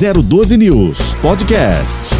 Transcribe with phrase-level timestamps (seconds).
[0.00, 2.14] 012 News Podcast.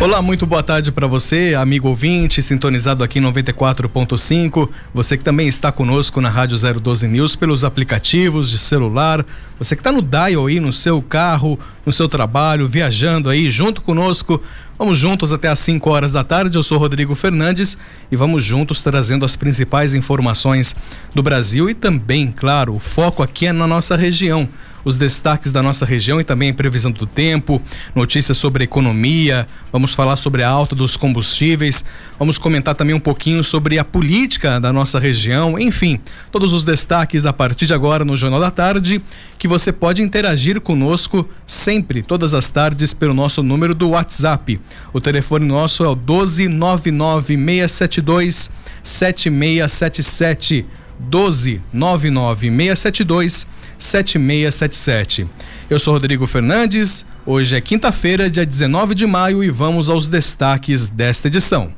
[0.00, 4.68] Olá, muito boa tarde para você, amigo ouvinte, sintonizado aqui em 94.5.
[4.92, 9.24] Você que também está conosco na Rádio 012 News pelos aplicativos de celular.
[9.60, 11.56] Você que está no dial aí no seu carro,
[11.86, 14.42] no seu trabalho, viajando aí junto conosco.
[14.76, 16.58] Vamos juntos até às 5 horas da tarde.
[16.58, 17.78] Eu sou Rodrigo Fernandes
[18.10, 20.74] e vamos juntos trazendo as principais informações
[21.14, 24.48] do Brasil e também, claro, o foco aqui é na nossa região
[24.84, 27.62] os destaques da nossa região e também previsão do tempo,
[27.94, 31.84] notícias sobre economia, vamos falar sobre a alta dos combustíveis,
[32.18, 37.26] vamos comentar também um pouquinho sobre a política da nossa região, enfim, todos os destaques
[37.26, 39.02] a partir de agora no Jornal da Tarde,
[39.38, 44.60] que você pode interagir conosco sempre, todas as tardes, pelo nosso número do WhatsApp.
[44.92, 48.50] O telefone nosso é o 1299672
[48.82, 50.66] 7677
[51.10, 53.46] 1299672
[53.80, 55.26] 7677.
[55.68, 57.06] Eu sou Rodrigo Fernandes.
[57.24, 61.72] Hoje é quinta-feira, dia 19 de maio, e vamos aos destaques desta edição.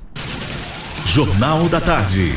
[1.07, 2.35] Jornal da Tarde.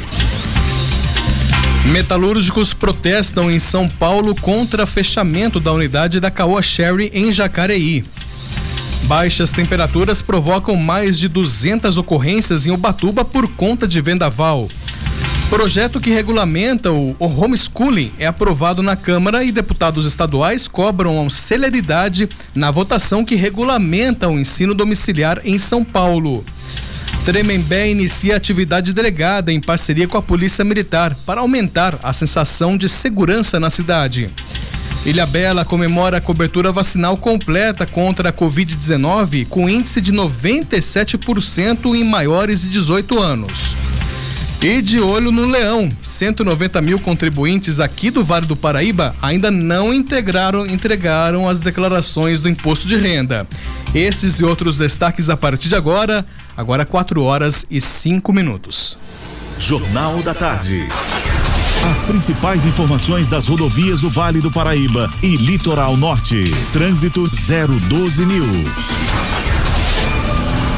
[1.86, 8.04] Metalúrgicos protestam em São Paulo contra fechamento da unidade da Caoa Sherry em Jacareí.
[9.04, 14.68] Baixas temperaturas provocam mais de 200 ocorrências em Ubatuba por conta de vendaval.
[15.50, 22.72] Projeto que regulamenta o, homeschooling é aprovado na Câmara e deputados estaduais cobram celeridade na
[22.72, 26.44] votação que regulamenta o ensino domiciliar em São Paulo.
[27.26, 32.90] Tremembé inicia atividade delegada em parceria com a Polícia Militar para aumentar a sensação de
[32.90, 34.30] segurança na cidade.
[35.06, 42.04] Ilha Bela comemora a cobertura vacinal completa contra a Covid-19 com índice de 97% em
[42.04, 43.85] maiores de 18 anos.
[44.66, 49.94] E de olho no leão, 190 mil contribuintes aqui do Vale do Paraíba ainda não
[49.94, 53.48] integraram, entregaram as declarações do imposto de renda.
[53.94, 56.26] Esses e outros destaques a partir de agora,
[56.58, 58.98] agora 4 horas e 5 minutos.
[59.60, 60.88] Jornal da Tarde.
[61.88, 66.44] As principais informações das rodovias do Vale do Paraíba e Litoral Norte.
[66.74, 69.35] Trânsito 012 News.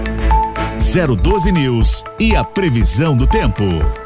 [1.22, 4.05] 012 News e a previsão do tempo.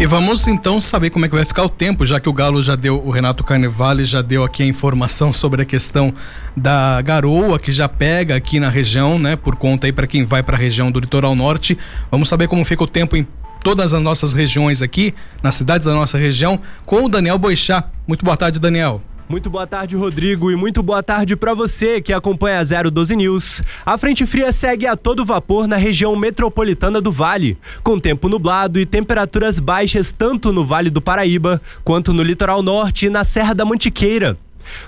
[0.00, 2.62] E vamos então saber como é que vai ficar o tempo, já que o Galo
[2.62, 6.12] já deu, o Renato Carnevale já deu aqui a informação sobre a questão
[6.54, 9.36] da garoa que já pega aqui na região, né?
[9.36, 11.78] Por conta aí para quem vai para a região do litoral norte.
[12.10, 13.26] Vamos saber como fica o tempo em
[13.62, 17.84] todas as nossas regiões aqui, nas cidades da nossa região, com o Daniel Boixá.
[18.06, 19.00] Muito boa tarde, Daniel.
[19.26, 23.62] Muito boa tarde, Rodrigo, e muito boa tarde para você que acompanha a 012 News.
[23.84, 28.78] A frente fria segue a todo vapor na região metropolitana do Vale, com tempo nublado
[28.78, 33.54] e temperaturas baixas tanto no Vale do Paraíba quanto no litoral norte e na Serra
[33.54, 34.36] da Mantiqueira.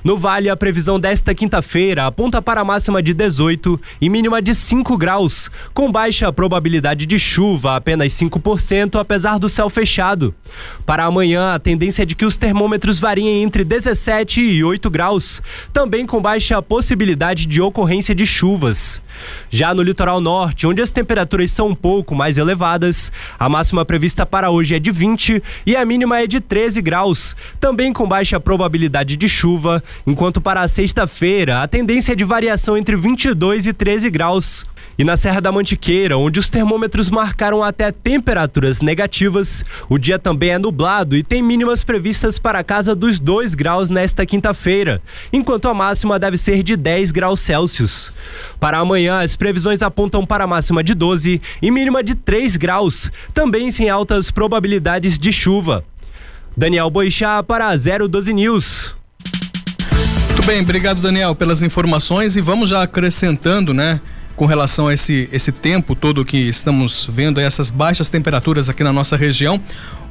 [0.03, 4.97] No Vale, a previsão desta quinta-feira aponta para máxima de 18 e mínima de 5
[4.97, 10.35] graus, com baixa probabilidade de chuva, apenas 5%, apesar do céu fechado.
[10.85, 15.43] Para amanhã, a tendência é de que os termômetros variem entre 17 e 8 graus,
[15.73, 19.01] também com baixa possibilidade de ocorrência de chuvas.
[19.51, 24.27] Já no litoral norte, onde as temperaturas são um pouco mais elevadas, a máxima prevista
[24.27, 28.39] para hoje é de 20 e a mínima é de 13 graus, também com baixa
[28.39, 33.67] probabilidade de chuva chuva, enquanto para a sexta-feira a tendência é de variação entre 22
[33.67, 34.65] e 13 graus.
[34.99, 40.51] E na Serra da Mantiqueira, onde os termômetros marcaram até temperaturas negativas, o dia também
[40.51, 45.69] é nublado e tem mínimas previstas para a casa dos 2 graus nesta quinta-feira, enquanto
[45.69, 48.11] a máxima deve ser de 10 graus Celsius.
[48.59, 53.11] Para amanhã, as previsões apontam para a máxima de 12 e mínima de 3 graus,
[53.35, 55.85] também sem altas probabilidades de chuva.
[56.57, 58.97] Daniel Boixá para a 012 News
[60.47, 64.01] bem, obrigado Daniel pelas informações e vamos já acrescentando, né?
[64.37, 68.93] com relação a esse, esse tempo todo que estamos vendo, essas baixas temperaturas aqui na
[68.93, 69.61] nossa região.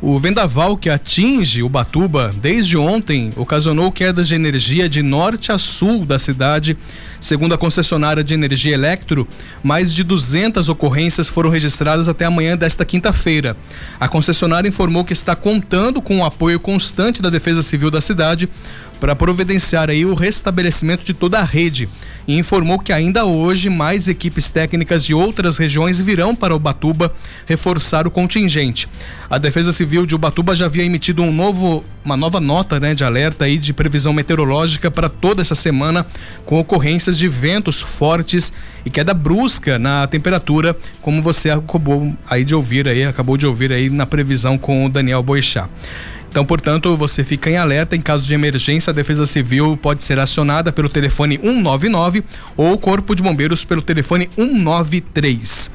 [0.02, 5.58] O vendaval que atinge o Batuba desde ontem ocasionou quedas de energia de norte a
[5.58, 6.78] sul da cidade.
[7.20, 9.28] Segundo a concessionária de energia Electro,
[9.64, 13.56] mais de 200 ocorrências foram registradas até amanhã desta quinta-feira.
[14.00, 18.50] A concessionária informou que está contando com o apoio constante da Defesa Civil da cidade
[19.00, 21.88] para providenciar aí o restabelecimento de toda a rede
[22.28, 27.14] e informou que ainda hoje mais equipes técnicas de outras regiões virão para Ubatuba
[27.46, 28.88] reforçar o contingente.
[29.30, 33.04] A Defesa Civil de Ubatuba já havia emitido um novo, uma nova nota né, de
[33.04, 36.06] alerta aí de previsão meteorológica para toda essa semana,
[36.46, 38.52] com ocorrências de ventos fortes
[38.86, 43.72] e queda brusca na temperatura, como você acabou aí de ouvir aí, acabou de ouvir
[43.72, 45.70] aí na previsão com o Daniel Boixá.
[46.36, 47.96] Então, portanto, você fica em alerta.
[47.96, 52.26] Em caso de emergência, a Defesa Civil pode ser acionada pelo telefone 199
[52.58, 55.72] ou o Corpo de Bombeiros pelo telefone 193.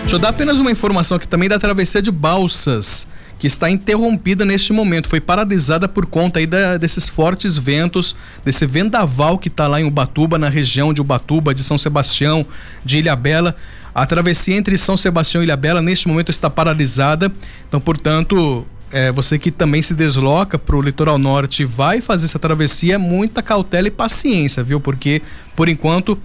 [0.00, 3.06] Deixa eu dar apenas uma informação aqui também da travessia de balsas
[3.44, 5.06] que está interrompida neste momento.
[5.06, 9.84] Foi paralisada por conta aí da, desses fortes ventos, desse vendaval que está lá em
[9.84, 12.46] Ubatuba, na região de Ubatuba, de São Sebastião,
[12.82, 13.54] de Ilhabela.
[13.94, 17.30] A travessia entre São Sebastião e Ilhabela neste momento está paralisada.
[17.68, 22.38] Então, portanto, é, você que também se desloca para o litoral norte vai fazer essa
[22.38, 24.80] travessia, muita cautela e paciência, viu?
[24.80, 25.20] Porque,
[25.54, 26.18] por enquanto,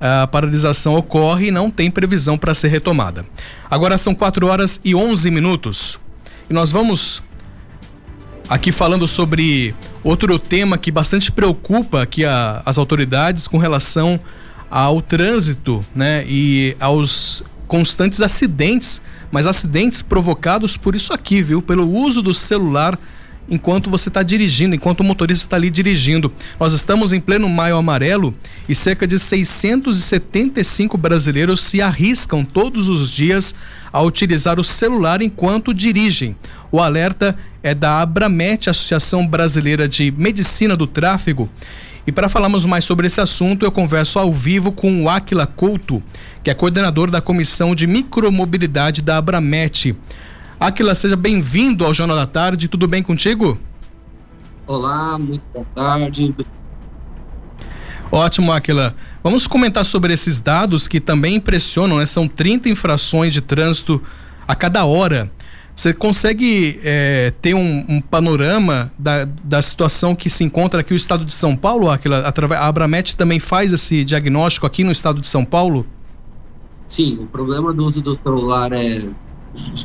[0.00, 3.24] a paralisação ocorre e não tem previsão para ser retomada.
[3.70, 6.00] Agora são 4 horas e 11 minutos.
[6.48, 7.22] E nós vamos
[8.48, 14.20] aqui falando sobre outro tema que bastante preocupa aqui a, as autoridades com relação
[14.70, 16.24] ao trânsito, né?
[16.26, 19.00] E aos constantes acidentes
[19.34, 21.60] mas acidentes provocados por isso aqui, viu?
[21.60, 22.96] Pelo uso do celular
[23.48, 26.32] enquanto você está dirigindo, enquanto o motorista está ali dirigindo.
[26.58, 28.34] Nós estamos em pleno maio amarelo
[28.68, 33.54] e cerca de 675 brasileiros se arriscam todos os dias
[33.92, 36.36] a utilizar o celular enquanto dirigem.
[36.72, 41.48] O alerta é da Abramet, Associação Brasileira de Medicina do Tráfego,
[42.06, 46.02] e para falarmos mais sobre esse assunto, eu converso ao vivo com o Aquila Couto,
[46.42, 49.96] que é coordenador da Comissão de Micromobilidade da Abramet.
[50.64, 52.68] Aquila, seja bem-vindo ao Jornal da Tarde.
[52.68, 53.58] Tudo bem contigo?
[54.66, 56.34] Olá, muito boa tarde.
[58.10, 58.96] Ótimo, Aquila.
[59.22, 62.06] Vamos comentar sobre esses dados que também impressionam, né?
[62.06, 64.00] São 30 infrações de trânsito
[64.48, 65.30] a cada hora.
[65.76, 70.96] Você consegue é, ter um, um, panorama da, da situação que se encontra aqui no
[70.96, 71.90] estado de São Paulo?
[71.90, 75.84] Aquela, a Abramet também faz esse diagnóstico aqui no estado de São Paulo?
[76.88, 79.10] Sim, o problema do uso do celular é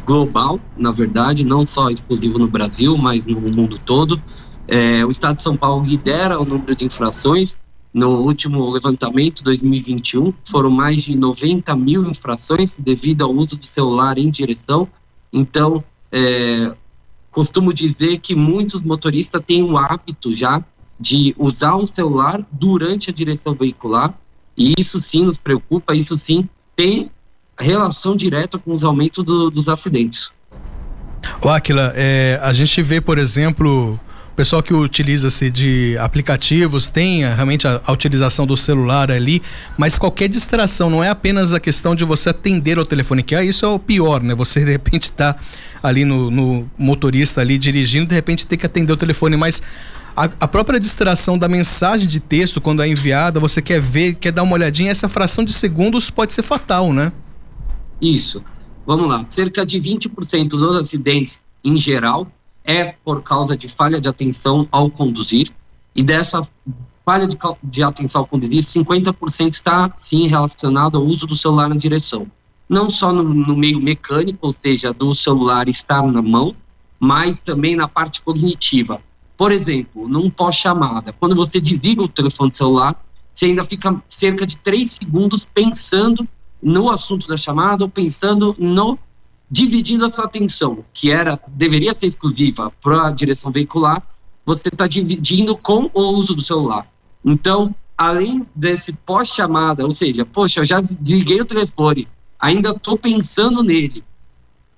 [0.06, 4.22] global, na verdade, não só exclusivo no Brasil, mas no mundo todo.
[4.68, 7.58] É, o estado de São Paulo lidera o número de infrações
[7.94, 14.20] no último levantamento 2021 foram mais de 90 mil infrações devido ao uso do celular
[14.20, 14.88] em direção.
[15.34, 16.72] Então, é,
[17.32, 20.64] costumo dizer que muitos motoristas têm o hábito já
[21.00, 24.14] de usar o celular durante a direção veicular
[24.56, 27.10] e isso sim nos preocupa, isso sim tem
[27.60, 30.32] relação direta com os aumentos do, dos acidentes.
[31.44, 34.00] O Aquila, é, a gente vê, por exemplo,
[34.32, 39.42] o pessoal que utiliza-se de aplicativos tem realmente a, a, utilização do celular ali,
[39.78, 43.44] mas qualquer distração, não é apenas a questão de você atender ao telefone, que é
[43.44, 44.34] isso é o pior, né?
[44.36, 45.36] Você de repente está
[45.84, 49.62] ali no, no, motorista ali dirigindo, de repente tem que atender o telefone, mas
[50.16, 54.32] a, a, própria distração da mensagem de texto, quando é enviada, você quer ver, quer
[54.32, 57.12] dar uma olhadinha, essa fração de segundos pode ser fatal, né?
[58.02, 58.44] Isso.
[58.86, 59.26] Vamos lá.
[59.30, 62.28] Cerca de 20% dos acidentes em geral
[62.64, 65.52] é por causa de falha de atenção ao conduzir.
[65.96, 66.42] E dessa
[67.06, 71.76] falha de, de atenção ao conduzir, 50% está sim relacionado ao uso do celular na
[71.76, 72.28] direção.
[72.68, 76.56] Não só no, no meio mecânico, ou seja, do celular estar na mão,
[77.00, 79.02] mas também na parte cognitiva.
[79.36, 82.96] Por exemplo, num pós-chamada, quando você desliga o telefone celular,
[83.34, 86.28] você ainda fica cerca de três segundos pensando
[86.62, 88.98] no assunto da chamada ou pensando no
[89.50, 94.04] dividindo a sua atenção, que era deveria ser exclusiva para a direção veicular,
[94.46, 96.88] você está dividindo com o uso do celular.
[97.26, 102.08] Então, além desse pós-chamada, ou seja, poxa, eu já desliguei o telefone,
[102.40, 104.04] ainda estou pensando nele.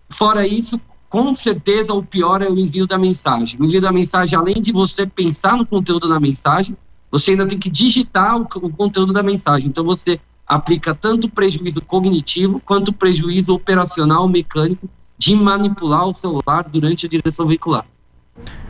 [0.09, 3.59] Fora isso, com certeza o pior é o envio da mensagem.
[3.59, 6.75] O envio da mensagem, além de você pensar no conteúdo da mensagem,
[7.11, 9.67] você ainda tem que digitar o, o conteúdo da mensagem.
[9.67, 10.19] Então, você
[10.51, 17.47] aplica tanto prejuízo cognitivo quanto prejuízo operacional mecânico de manipular o celular durante a direção
[17.47, 17.85] veicular.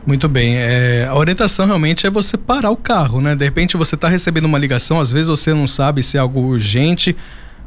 [0.06, 0.56] Muito bem.
[0.56, 3.34] É, a orientação realmente é você parar o carro, né?
[3.34, 6.40] De repente você está recebendo uma ligação, às vezes você não sabe se é algo
[6.40, 7.16] urgente.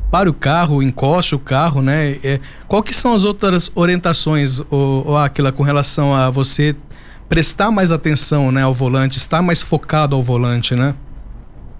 [0.09, 2.17] Pare o carro, encoste o carro, né?
[2.23, 6.73] É, qual que são as outras orientações, o Aquila, com relação a você
[7.27, 10.95] prestar mais atenção né, ao volante, estar mais focado ao volante, né?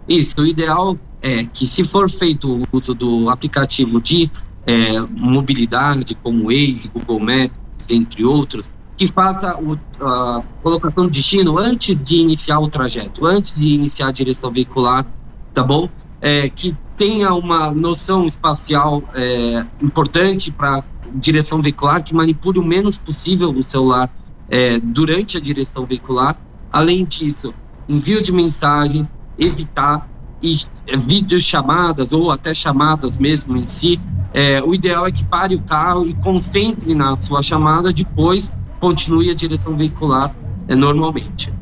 [0.08, 4.30] Isso, o ideal é que se for feito o uso do aplicativo de
[4.64, 7.58] é, mobilidade, como Waze, Google Maps,
[7.90, 13.60] entre outros, que faça o, a colocação de destino antes de iniciar o trajeto, antes
[13.60, 15.04] de iniciar a direção veicular,
[15.52, 15.90] tá bom?
[16.22, 20.84] É, que tenha uma noção espacial é, importante para
[21.16, 24.16] direção veicular, que manipule o menos possível o celular
[24.48, 26.40] é, durante a direção veicular.
[26.72, 27.52] Além disso,
[27.90, 29.08] envio de mensagens,
[29.40, 30.08] evitar
[30.42, 34.00] e é, videochamadas ou até chamadas mesmo em si,
[34.34, 39.30] é, o ideal é que pare o carro e concentre na sua chamada, depois continue
[39.30, 40.36] a direção veicular
[40.68, 41.54] é, normalmente.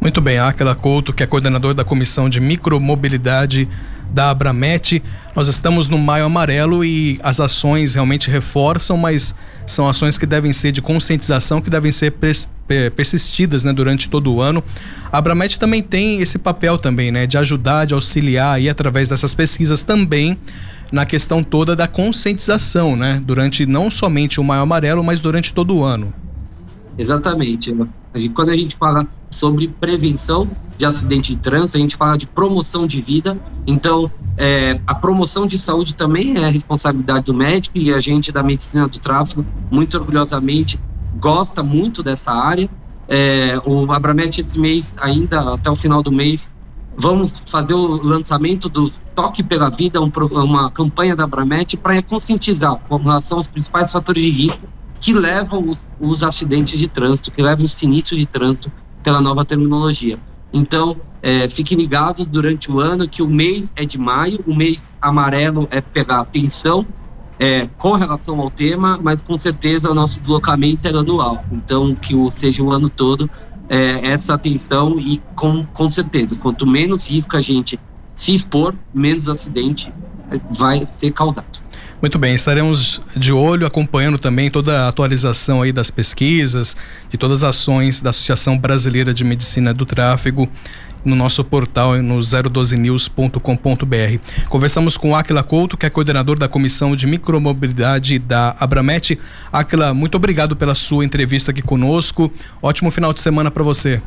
[0.00, 3.68] Muito bem, Aquela Couto, que é coordenador da Comissão de Micromobilidade
[4.10, 5.02] da Abramet.
[5.34, 9.34] Nós estamos no Maio Amarelo e as ações realmente reforçam, mas
[9.66, 12.10] são ações que devem ser de conscientização, que devem ser
[12.90, 14.62] persistidas né, durante todo o ano.
[15.10, 19.34] A Abramet também tem esse papel também, né, de ajudar, de auxiliar aí através dessas
[19.34, 20.38] pesquisas também
[20.90, 25.74] na questão toda da conscientização, né, durante não somente o Maio Amarelo, mas durante todo
[25.74, 26.12] o ano.
[26.98, 27.74] Exatamente.
[28.34, 32.86] Quando a gente fala sobre prevenção de acidente de trânsito, a gente fala de promoção
[32.86, 33.38] de vida.
[33.66, 38.42] Então, é, a promoção de saúde também é responsabilidade do médico e a gente da
[38.42, 40.78] medicina do tráfego, muito orgulhosamente,
[41.22, 42.68] gosta muito dessa área.
[43.08, 46.48] É, o Abramet esse mês, ainda até o final do mês,
[46.96, 52.76] vamos fazer o lançamento do Toque pela Vida, um, uma campanha da Abramet para conscientizar
[52.88, 54.66] com relação aos principais fatores de risco
[55.00, 58.70] que levam os, os acidentes de trânsito, que levam o sinistro de trânsito
[59.02, 60.18] pela nova terminologia.
[60.52, 64.90] Então, é, fiquem ligados durante o ano que o mês é de maio, o mês
[65.00, 66.86] amarelo é pegar atenção
[67.38, 71.44] é, com relação ao tema, mas com certeza o nosso deslocamento é anual.
[71.50, 73.28] Então, que o, seja o ano todo
[73.68, 77.78] é, essa atenção e com, com certeza, quanto menos risco a gente
[78.14, 79.92] se expor, menos acidente
[80.50, 81.62] vai ser causado.
[82.00, 86.76] Muito bem, estaremos de olho acompanhando também toda a atualização aí das pesquisas,
[87.08, 90.48] de todas as ações da Associação Brasileira de Medicina do Tráfego
[91.04, 94.48] no nosso portal no 012news.com.br.
[94.48, 99.18] Conversamos com Aquila Couto, que é coordenador da Comissão de Micromobilidade da Abramet.
[99.52, 102.32] Aquila, muito obrigado pela sua entrevista aqui conosco.
[102.60, 104.02] Ótimo final de semana para você.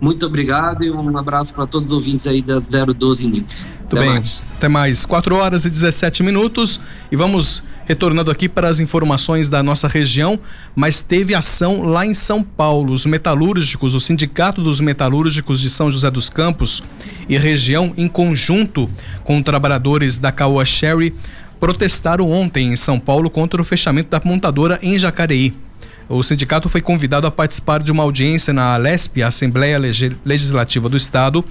[0.00, 3.66] Muito obrigado e um abraço para todos os ouvintes aí da 012 News.
[3.88, 4.10] Tudo Até bem.
[4.10, 4.42] Mais.
[4.56, 5.06] Até mais.
[5.06, 10.38] 4 horas e 17 minutos e vamos Retornando aqui para as informações da nossa região,
[10.74, 12.94] mas teve ação lá em São Paulo.
[12.94, 16.82] Os metalúrgicos, o Sindicato dos Metalúrgicos de São José dos Campos
[17.28, 18.88] e região, em conjunto
[19.22, 21.14] com trabalhadores da Caoa Sherry,
[21.60, 25.54] protestaram ontem em São Paulo contra o fechamento da montadora em Jacareí.
[26.08, 29.78] O sindicato foi convidado a participar de uma audiência na Alesp, a Assembleia
[30.24, 31.42] Legislativa do Estado,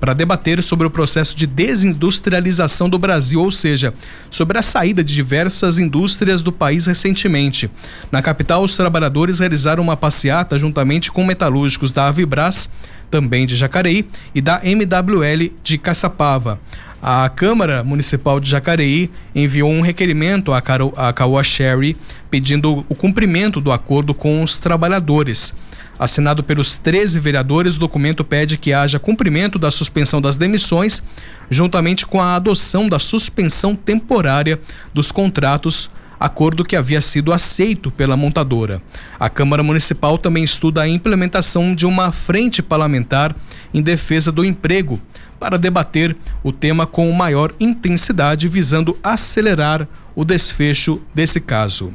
[0.00, 3.92] para debater sobre o processo de desindustrialização do Brasil, ou seja,
[4.30, 7.70] sobre a saída de diversas indústrias do país recentemente.
[8.10, 12.70] Na capital, os trabalhadores realizaram uma passeata juntamente com metalúrgicos da Avibras,
[13.10, 16.58] também de Jacareí, e da MWL de Caçapava.
[17.02, 21.96] A Câmara Municipal de Jacareí enviou um requerimento à Caoa Sherry
[22.30, 25.54] pedindo o cumprimento do acordo com os trabalhadores.
[26.00, 31.02] Assinado pelos 13 vereadores, o documento pede que haja cumprimento da suspensão das demissões,
[31.50, 34.58] juntamente com a adoção da suspensão temporária
[34.94, 38.80] dos contratos acordo que havia sido aceito pela montadora.
[39.18, 43.36] A Câmara Municipal também estuda a implementação de uma frente parlamentar
[43.74, 44.98] em defesa do emprego,
[45.38, 51.92] para debater o tema com maior intensidade, visando acelerar o desfecho desse caso.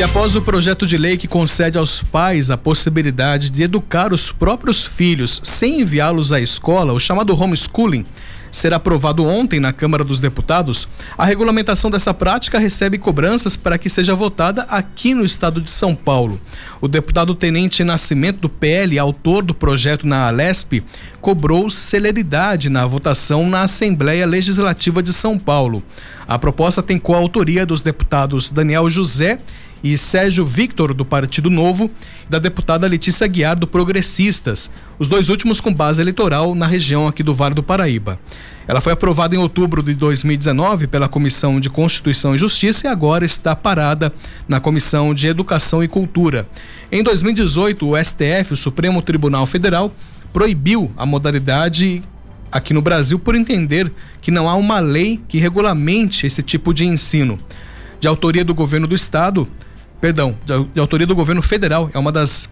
[0.00, 4.32] E após o projeto de lei que concede aos pais a possibilidade de educar os
[4.32, 8.06] próprios filhos sem enviá-los à escola, o chamado homeschooling,
[8.50, 10.88] ser aprovado ontem na Câmara dos Deputados,
[11.18, 15.94] a regulamentação dessa prática recebe cobranças para que seja votada aqui no estado de São
[15.94, 16.40] Paulo.
[16.80, 20.82] O deputado Tenente Nascimento do PL, autor do projeto na Alesp,
[21.20, 25.82] cobrou celeridade na votação na Assembleia Legislativa de São Paulo.
[26.26, 29.38] A proposta tem coautoria dos deputados Daniel José
[29.82, 31.90] e Sérgio Victor, do Partido Novo,
[32.26, 37.06] e da deputada Letícia Guiar, do Progressistas, os dois últimos com base eleitoral na região
[37.06, 38.18] aqui do Vale do Paraíba.
[38.68, 43.24] Ela foi aprovada em outubro de 2019 pela Comissão de Constituição e Justiça e agora
[43.24, 44.12] está parada
[44.46, 46.46] na Comissão de Educação e Cultura.
[46.92, 49.92] Em 2018, o STF, o Supremo Tribunal Federal,
[50.32, 52.02] proibiu a modalidade
[52.52, 56.84] aqui no Brasil por entender que não há uma lei que regulamente esse tipo de
[56.84, 57.38] ensino.
[57.98, 59.48] De autoria do governo do estado,
[60.00, 61.90] perdão, de, autoria do governo federal.
[61.92, 62.48] É uma das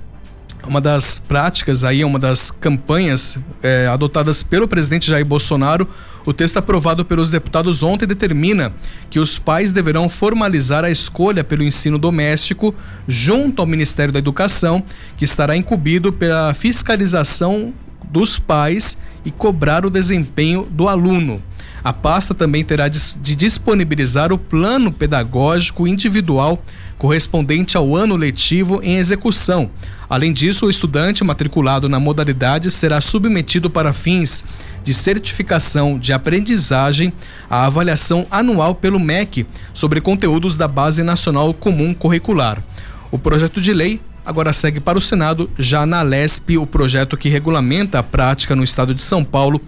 [0.67, 5.89] uma das práticas aí, uma das campanhas é, adotadas pelo presidente Jair Bolsonaro.
[6.26, 8.73] O texto aprovado pelos deputados ontem determina
[9.08, 12.75] que os pais deverão formalizar a escolha pelo ensino doméstico
[13.06, 14.82] junto ao Ministério da Educação,
[15.17, 17.73] que estará incumbido pela fiscalização
[18.11, 21.43] dos pais e cobrar o desempenho do aluno.
[21.82, 26.63] A pasta também terá de disponibilizar o plano pedagógico individual
[26.99, 29.71] correspondente ao ano letivo em execução.
[30.11, 34.45] Além disso, o estudante matriculado na modalidade será submetido para fins
[34.82, 37.13] de certificação de aprendizagem
[37.49, 42.63] à avaliação anual pelo MEC sobre conteúdos da Base Nacional Comum Curricular.
[43.11, 47.30] O projeto de lei agora segue para o Senado, já na LESP, o projeto que
[47.30, 49.61] regulamenta a prática no estado de São Paulo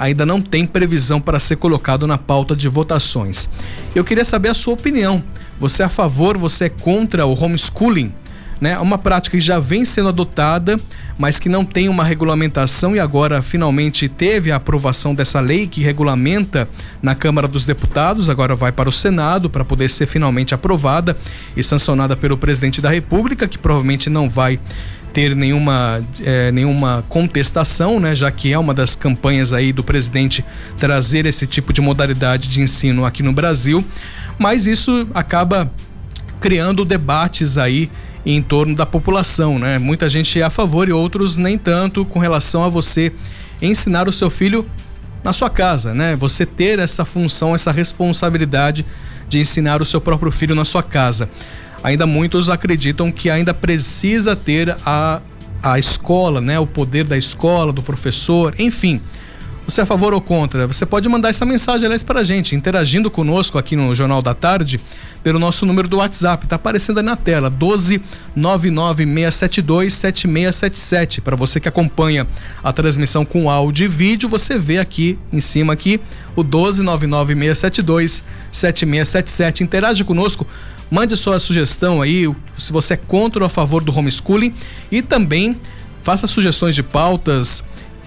[0.00, 3.46] ainda não tem previsão para ser colocado na pauta de votações.
[3.94, 5.22] Eu queria saber a sua opinião.
[5.60, 8.10] Você é a favor, você é contra o homeschooling?
[8.58, 8.78] Né?
[8.78, 10.80] Uma prática que já vem sendo adotada,
[11.18, 15.82] mas que não tem uma regulamentação e agora finalmente teve a aprovação dessa lei que
[15.82, 16.66] regulamenta
[17.02, 21.14] na Câmara dos Deputados, agora vai para o Senado para poder ser finalmente aprovada
[21.54, 24.58] e sancionada pelo presidente da República, que provavelmente não vai
[25.12, 30.44] ter nenhuma, é, nenhuma contestação, né, já que é uma das campanhas aí do presidente
[30.78, 33.84] trazer esse tipo de modalidade de ensino aqui no Brasil,
[34.38, 35.70] mas isso acaba
[36.40, 37.90] criando debates aí
[38.24, 39.78] em torno da população, né?
[39.78, 43.12] Muita gente é a favor e outros nem tanto com relação a você
[43.62, 44.68] ensinar o seu filho
[45.24, 46.16] na sua casa, né?
[46.16, 48.84] Você ter essa função, essa responsabilidade
[49.28, 51.30] de ensinar o seu próprio filho na sua casa
[51.82, 55.20] ainda muitos acreditam que ainda precisa ter a,
[55.62, 56.58] a escola, né?
[56.58, 59.00] O poder da escola, do professor, enfim.
[59.70, 60.66] Você é a favor ou contra?
[60.66, 64.34] Você pode mandar essa mensagem, aliás, para a gente, interagindo conosco aqui no Jornal da
[64.34, 64.80] Tarde,
[65.22, 66.44] pelo nosso número do WhatsApp.
[66.44, 68.02] Está aparecendo aí na tela, 12
[68.34, 71.20] 99672 7677.
[71.20, 72.26] Para você que acompanha
[72.64, 76.00] a transmissão com áudio e vídeo, você vê aqui em cima aqui
[76.34, 79.62] o 12 99672 7677.
[79.62, 80.44] Interage conosco.
[80.90, 82.26] Mande sua sugestão aí,
[82.58, 84.54] se você é contra ou a favor do homeschooling.
[84.90, 85.56] E também
[86.02, 87.62] faça sugestões de pautas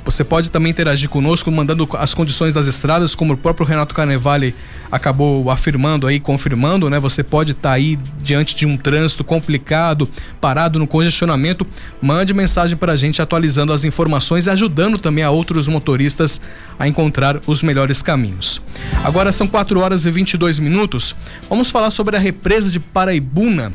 [0.05, 4.53] Você pode também interagir conosco mandando as condições das estradas, como o próprio Renato Carnevale
[4.91, 6.99] acabou afirmando aí, confirmando, né?
[6.99, 10.09] Você pode estar tá aí diante de um trânsito complicado,
[10.41, 11.65] parado no congestionamento,
[12.01, 16.41] mande mensagem para a gente atualizando as informações e ajudando também a outros motoristas
[16.77, 18.61] a encontrar os melhores caminhos.
[19.03, 21.15] Agora são 4 horas e 22 minutos.
[21.49, 23.73] Vamos falar sobre a represa de Paraibuna,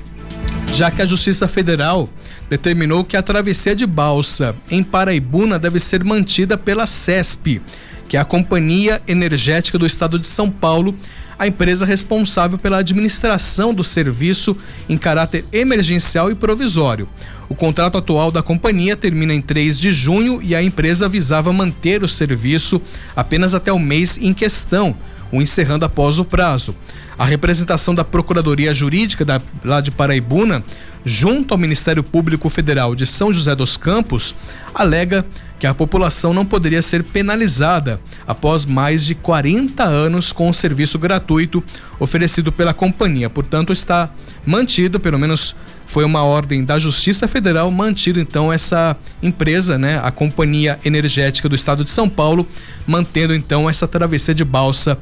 [0.72, 2.08] já que a Justiça Federal
[2.48, 7.60] determinou que a travessia de balsa em Paraibuna deve ser mantida pela CESP,
[8.08, 10.98] que é a Companhia Energética do Estado de São Paulo,
[11.38, 14.56] a empresa responsável pela administração do serviço
[14.88, 17.08] em caráter emergencial e provisório.
[17.48, 22.02] O contrato atual da companhia termina em 3 de junho e a empresa visava manter
[22.02, 22.82] o serviço
[23.14, 24.96] apenas até o mês em questão,
[25.32, 26.74] o encerrando após o prazo.
[27.18, 30.62] A representação da Procuradoria Jurídica da, lá de Paraibuna,
[31.04, 34.34] junto ao Ministério Público Federal de São José dos Campos,
[34.74, 35.24] alega
[35.58, 40.98] que a população não poderia ser penalizada após mais de 40 anos com o serviço
[40.98, 41.62] gratuito
[41.98, 43.28] oferecido pela companhia.
[43.28, 44.10] Portanto, está
[44.46, 45.56] mantido, pelo menos
[45.88, 51.54] foi uma ordem da Justiça Federal, mantido então essa empresa, né, a Companhia Energética do
[51.54, 52.46] Estado de São Paulo,
[52.86, 54.98] mantendo então essa travessia de balsa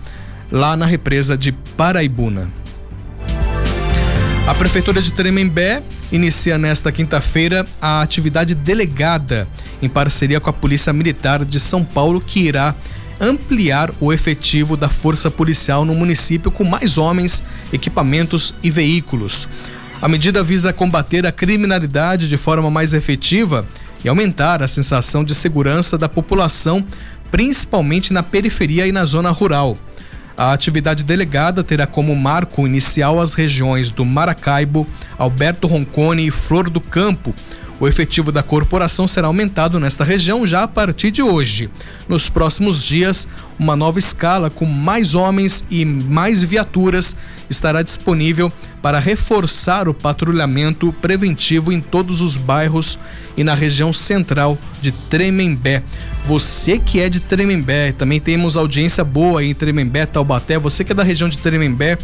[0.50, 2.48] lá na represa de Paraibuna.
[4.46, 9.48] A Prefeitura de Tremembé inicia nesta quinta-feira a atividade delegada
[9.82, 12.76] em parceria com a Polícia Militar de São Paulo, que irá
[13.20, 19.48] ampliar o efetivo da força policial no município com mais homens, equipamentos e veículos.
[20.00, 23.66] A medida visa combater a criminalidade de forma mais efetiva
[24.04, 26.84] e aumentar a sensação de segurança da população,
[27.30, 29.76] principalmente na periferia e na zona rural.
[30.36, 36.68] A atividade delegada terá como marco inicial as regiões do Maracaibo, Alberto Roncone e Flor
[36.68, 37.34] do Campo.
[37.78, 41.68] O efetivo da corporação será aumentado nesta região já a partir de hoje.
[42.08, 47.14] Nos próximos dias, uma nova escala com mais homens e mais viaturas
[47.50, 52.98] estará disponível para reforçar o patrulhamento preventivo em todos os bairros
[53.36, 55.82] e na região central de Tremembé.
[56.24, 60.94] Você que é de Tremembé, também temos audiência boa em Tremembé, Taubaté, você que é
[60.94, 61.98] da região de Tremembé,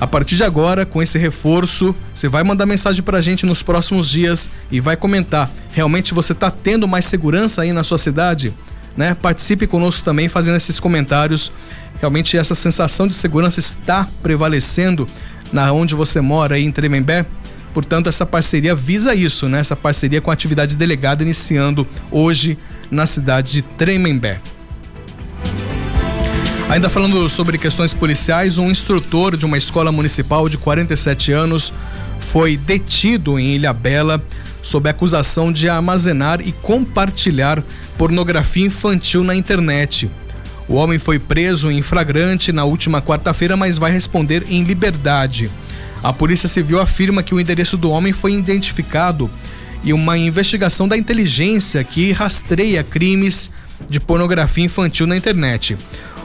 [0.00, 4.10] a partir de agora, com esse reforço, você vai mandar mensagem pra gente nos próximos
[4.10, 5.50] dias e vai comentar.
[5.72, 8.52] Realmente você está tendo mais segurança aí na sua cidade?
[8.96, 9.14] Né?
[9.14, 11.52] Participe conosco também fazendo esses comentários.
[12.00, 15.06] Realmente essa sensação de segurança está prevalecendo
[15.52, 17.24] na onde você mora aí em Tremembé?
[17.72, 19.58] Portanto, essa parceria visa isso, né?
[19.58, 22.56] Essa parceria com a atividade delegada iniciando hoje
[22.88, 24.40] na cidade de Tremembé.
[26.74, 31.72] Ainda falando sobre questões policiais, um instrutor de uma escola municipal de 47 anos
[32.18, 34.20] foi detido em Ilhabela
[34.60, 37.62] sob acusação de armazenar e compartilhar
[37.96, 40.10] pornografia infantil na internet.
[40.66, 45.48] O homem foi preso em flagrante na última quarta-feira, mas vai responder em liberdade.
[46.02, 49.30] A Polícia Civil afirma que o endereço do homem foi identificado
[49.84, 53.48] e uma investigação da inteligência que rastreia crimes
[53.88, 55.76] de pornografia infantil na internet.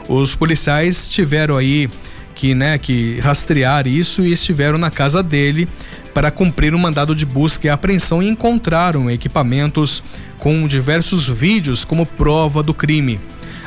[0.09, 1.87] Os policiais tiveram aí
[2.33, 5.69] que, né, que rastrear isso e estiveram na casa dele
[6.15, 10.01] para cumprir um mandado de busca e apreensão e encontraram equipamentos
[10.39, 13.19] com diversos vídeos como prova do crime.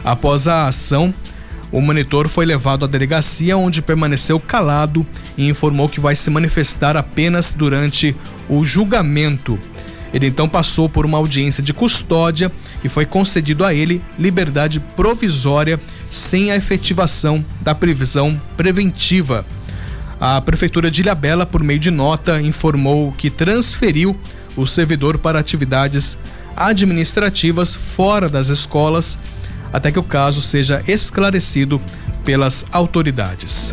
[0.05, 1.15] Após a ação,
[1.71, 5.07] o monitor foi levado à delegacia, onde permaneceu calado
[5.39, 8.17] e informou que vai se manifestar apenas durante
[8.49, 9.57] o julgamento.
[10.13, 12.51] Ele então passou por uma audiência de custódia
[12.83, 15.81] e foi concedido a ele liberdade provisória
[16.13, 19.47] sem a efetivação da previsão preventiva.
[20.21, 24.15] A Prefeitura de Ilhabela, por meio de nota, informou que transferiu
[24.55, 26.19] o servidor para atividades
[26.55, 29.19] administrativas fora das escolas
[29.73, 31.81] até que o caso seja esclarecido
[32.27, 33.73] pelas autoridades.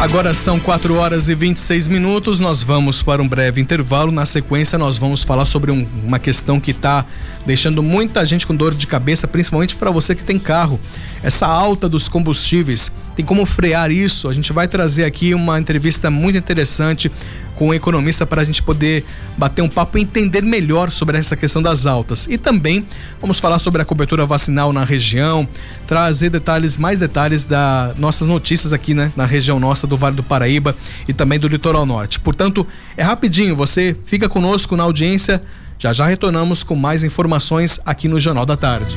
[0.00, 2.38] Agora são 4 horas e 26 minutos.
[2.38, 4.12] Nós vamos para um breve intervalo.
[4.12, 7.04] Na sequência, nós vamos falar sobre um, uma questão que está
[7.44, 10.78] deixando muita gente com dor de cabeça, principalmente para você que tem carro.
[11.20, 12.92] Essa alta dos combustíveis.
[13.16, 14.28] Tem como frear isso?
[14.28, 17.10] A gente vai trazer aqui uma entrevista muito interessante
[17.58, 19.04] com um economista para a gente poder
[19.36, 22.28] bater um papo e entender melhor sobre essa questão das altas.
[22.30, 22.86] E também
[23.20, 25.46] vamos falar sobre a cobertura vacinal na região,
[25.86, 30.22] trazer detalhes, mais detalhes das nossas notícias aqui, né, na região nossa do Vale do
[30.22, 30.76] Paraíba
[31.08, 32.20] e também do Litoral Norte.
[32.20, 32.64] Portanto,
[32.96, 35.42] é rapidinho, você fica conosco na audiência.
[35.80, 38.96] Já já retornamos com mais informações aqui no Jornal da Tarde.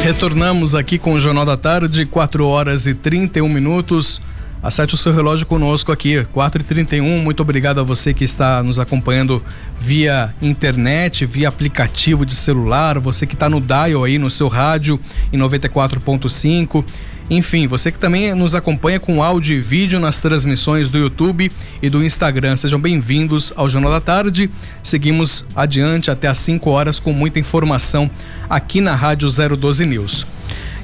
[0.00, 4.20] Retornamos aqui com o Jornal da Tarde, 4 horas e 31 minutos.
[4.64, 7.02] Acerte o seu relógio conosco aqui, 4h31.
[7.22, 9.44] Muito obrigado a você que está nos acompanhando
[9.78, 14.98] via internet, via aplicativo de celular, você que está no dial aí no seu rádio
[15.30, 16.82] em 94.5.
[17.28, 21.90] Enfim, você que também nos acompanha com áudio e vídeo nas transmissões do YouTube e
[21.90, 22.56] do Instagram.
[22.56, 24.50] Sejam bem-vindos ao Jornal da Tarde.
[24.82, 28.10] Seguimos adiante até às 5 horas com muita informação
[28.48, 30.26] aqui na Rádio 012 News.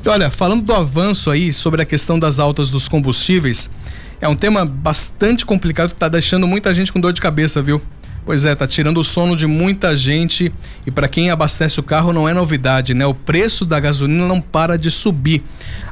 [0.02, 3.68] E olha, falando do avanço aí sobre a questão das altas dos combustíveis,
[4.18, 7.82] é um tema bastante complicado que está deixando muita gente com dor de cabeça, viu?
[8.24, 10.50] Pois é, tá tirando o sono de muita gente
[10.86, 13.04] e para quem abastece o carro não é novidade, né?
[13.04, 15.42] O preço da gasolina não para de subir,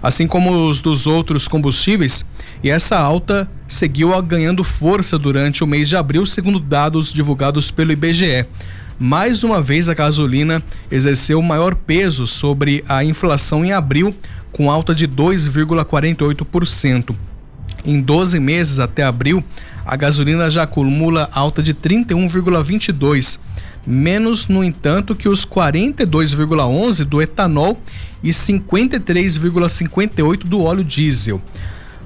[0.02, 2.24] assim como os dos outros combustíveis,
[2.62, 7.92] e essa alta seguiu ganhando força durante o mês de abril, segundo dados divulgados pelo
[7.92, 8.46] IBGE
[8.98, 14.14] mais uma vez a gasolina exerceu maior peso sobre a inflação em abril,
[14.50, 17.14] com alta de 2,48%.
[17.84, 19.44] Em 12 meses até abril,
[19.86, 23.38] a gasolina já acumula alta de 31,22%,
[23.86, 27.80] menos, no entanto, que os 42,11% do etanol
[28.22, 31.40] e 53,58% do óleo diesel.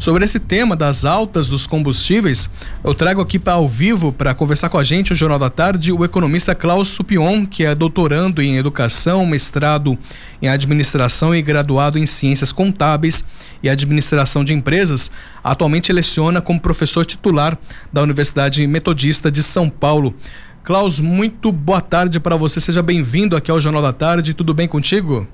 [0.02, 2.50] Sobre esse tema das altas dos combustíveis,
[2.82, 5.92] eu trago aqui para ao vivo para conversar com a gente o Jornal da Tarde
[5.92, 9.96] o economista Klaus Supion, que é doutorando em educação, mestrado
[10.42, 13.24] em administração e graduado em ciências contábeis
[13.62, 15.08] e administração de empresas.
[15.44, 17.56] Atualmente leciona como professor titular
[17.92, 20.16] da Universidade Metodista de São Paulo.
[20.64, 22.58] Klaus, muito boa tarde para você.
[22.58, 24.34] Seja bem-vindo aqui ao Jornal da Tarde.
[24.34, 25.28] Tudo bem contigo?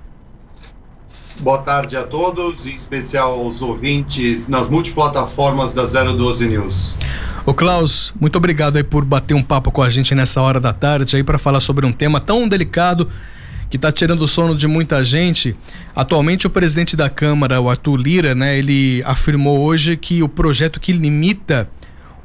[1.41, 6.97] Boa tarde a todos, em especial aos ouvintes nas multiplataformas da 012 News.
[7.47, 10.73] Ô Klaus, muito obrigado aí por bater um papo com a gente nessa hora da
[10.73, 13.09] tarde aí para falar sobre um tema tão delicado
[13.71, 15.55] que está tirando o sono de muita gente.
[15.95, 20.81] Atualmente o presidente da Câmara, o Arthur Lira, né, ele afirmou hoje que o projeto
[20.81, 21.71] que limita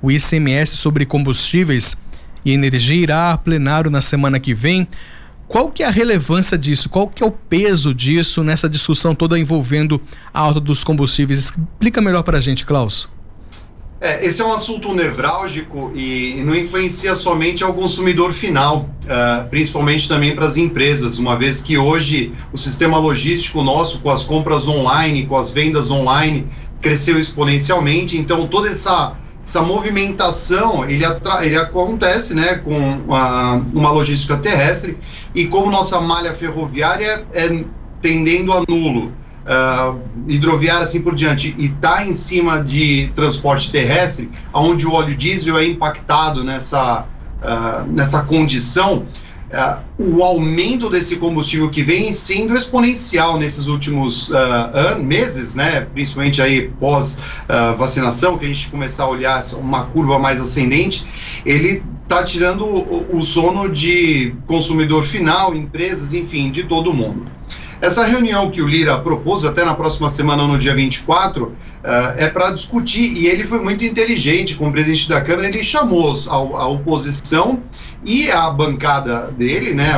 [0.01, 1.95] o ICMS sobre combustíveis
[2.43, 4.87] e energia irá a plenário na semana que vem.
[5.47, 6.89] Qual que é a relevância disso?
[6.89, 10.01] Qual que é o peso disso nessa discussão toda envolvendo
[10.33, 11.39] a alta dos combustíveis?
[11.39, 13.09] Explica melhor para a gente, Klaus.
[14.03, 20.09] É, esse é um assunto nevrálgico e não influencia somente ao consumidor final, uh, principalmente
[20.09, 24.67] também para as empresas, uma vez que hoje o sistema logístico nosso, com as compras
[24.67, 26.49] online, com as vendas online,
[26.81, 31.03] cresceu exponencialmente, então toda essa essa movimentação ele,
[31.41, 34.97] ele acontece né, com uma, uma logística terrestre
[35.35, 37.63] e como nossa malha ferroviária é
[38.01, 44.29] tendendo a nulo, uh, hidroviária assim por diante, e está em cima de transporte terrestre,
[44.53, 47.05] onde o óleo diesel é impactado nessa,
[47.41, 49.05] uh, nessa condição,
[49.53, 56.41] uh, o aumento desse combustível que vem sendo exponencial nesses últimos uh, meses, né, principalmente
[56.41, 61.05] aí pós uh, vacinação, que a gente começar a olhar uma curva mais ascendente,
[61.45, 67.25] ele está tirando o, o sono de consumidor final, empresas, enfim, de todo mundo.
[67.83, 71.53] Essa reunião que o Lira propôs até na próxima semana, no dia 24, uh,
[72.15, 76.33] é para discutir, e ele foi muito inteligente como presidente da Câmara, ele chamou a,
[76.33, 77.61] a oposição
[78.05, 79.93] e a bancada dele, né,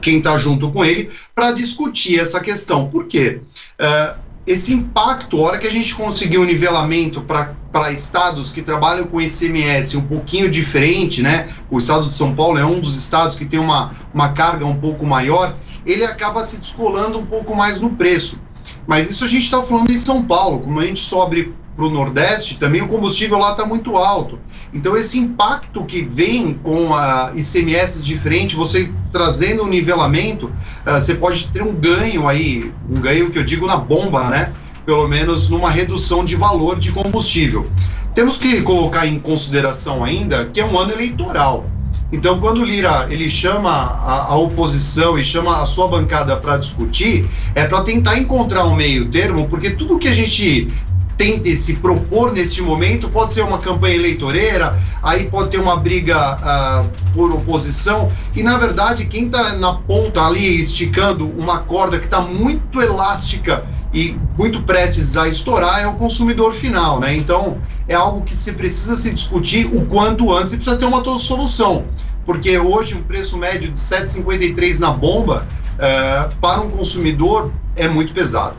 [0.00, 2.88] quem está junto com ele, para discutir essa questão.
[2.88, 3.40] Por quê?
[3.80, 9.06] Uh, esse impacto, a hora que a gente conseguiu um nivelamento para estados que trabalham
[9.06, 11.46] com ICMS um pouquinho diferente, né?
[11.70, 14.76] O estado de São Paulo é um dos estados que tem uma, uma carga um
[14.76, 18.42] pouco maior ele acaba se descolando um pouco mais no preço.
[18.86, 21.90] Mas isso a gente está falando em São Paulo, como a gente sobe para o
[21.90, 24.38] Nordeste, também o combustível lá está muito alto.
[24.72, 31.14] Então, esse impacto que vem com a ICMS diferente, você trazendo um nivelamento, uh, você
[31.14, 34.52] pode ter um ganho aí, um ganho que eu digo na bomba, né?
[34.86, 37.68] Pelo menos numa redução de valor de combustível.
[38.14, 41.66] Temos que colocar em consideração ainda que é um ano eleitoral.
[42.12, 46.56] Então, quando o Lira ele chama a, a oposição e chama a sua bancada para
[46.56, 50.72] discutir, é para tentar encontrar um meio termo, porque tudo que a gente
[51.20, 56.16] tente se propor neste momento pode ser uma campanha eleitoreira, aí pode ter uma briga
[56.16, 62.06] uh, por oposição, e na verdade quem está na ponta ali esticando uma corda que
[62.06, 67.14] está muito elástica e muito prestes a estourar é o consumidor final, né?
[67.14, 71.04] Então é algo que se precisa se discutir o quanto antes e precisa ter uma
[71.18, 71.84] solução,
[72.24, 78.14] porque hoje um preço médio de 7,53 na bomba uh, para um consumidor é muito
[78.14, 78.56] pesado.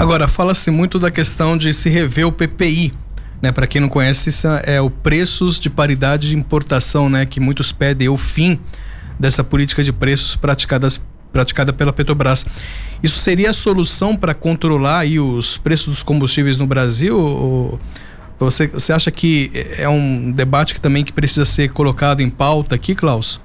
[0.00, 2.94] Agora fala-se muito da questão de se rever o PPI.
[3.42, 7.38] Né, para quem não conhece, isso é o preços de paridade de importação, né, que
[7.38, 8.58] muitos pedem o fim
[9.18, 10.98] dessa política de preços praticadas
[11.30, 12.46] praticada pela Petrobras.
[13.02, 17.18] Isso seria a solução para controlar aí os preços dos combustíveis no Brasil?
[17.18, 17.80] Ou
[18.38, 22.74] você, você acha que é um debate que também que precisa ser colocado em pauta
[22.74, 23.38] aqui, Klaus?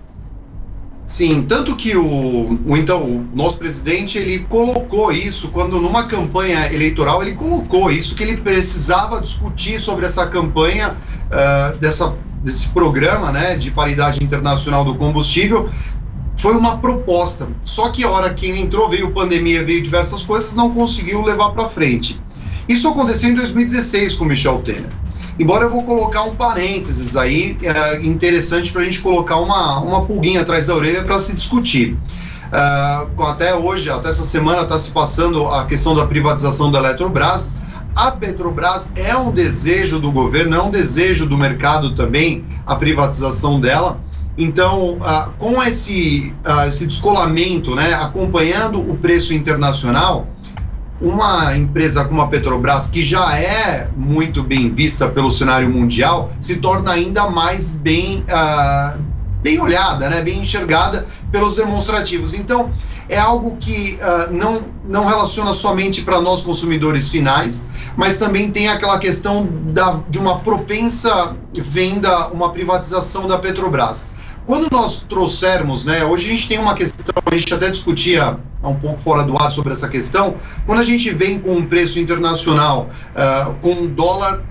[1.06, 6.74] Sim, tanto que o, o, então o nosso presidente ele colocou isso quando numa campanha
[6.74, 13.32] eleitoral ele colocou isso que ele precisava discutir sobre essa campanha uh, dessa desse programa,
[13.32, 15.68] né, de paridade internacional do combustível
[16.38, 17.48] foi uma proposta.
[17.62, 21.68] Só que a hora que entrou veio pandemia, veio diversas coisas, não conseguiu levar para
[21.68, 22.22] frente.
[22.68, 24.92] Isso aconteceu em 2016 com Michel Temer.
[25.38, 30.06] Embora eu vou colocar um parênteses aí, é interessante para a gente colocar uma, uma
[30.06, 31.98] pulguinha atrás da orelha para se discutir.
[32.46, 37.54] Uh, até hoje, até essa semana, está se passando a questão da privatização da Eletrobras.
[37.94, 43.60] A Petrobras é um desejo do governo, é um desejo do mercado também a privatização
[43.60, 44.00] dela.
[44.38, 50.28] Então, uh, com esse, uh, esse descolamento, né, acompanhando o preço internacional,
[51.00, 56.58] uma empresa como a Petrobras, que já é muito bem vista pelo cenário mundial, se
[56.58, 59.00] torna ainda mais bem, uh,
[59.42, 62.34] bem olhada, né, bem enxergada pelos demonstrativos.
[62.34, 62.72] Então,
[63.10, 68.70] é algo que uh, não, não relaciona somente para nós consumidores finais, mas também tem
[68.70, 74.08] aquela questão da, de uma propensa venda, uma privatização da Petrobras.
[74.46, 76.95] Quando nós trouxermos, né, hoje a gente tem uma questão,
[77.26, 81.12] a gente até discutia um pouco fora do ar sobre essa questão, quando a gente
[81.12, 84.44] vem com um preço internacional, uh, com um dólar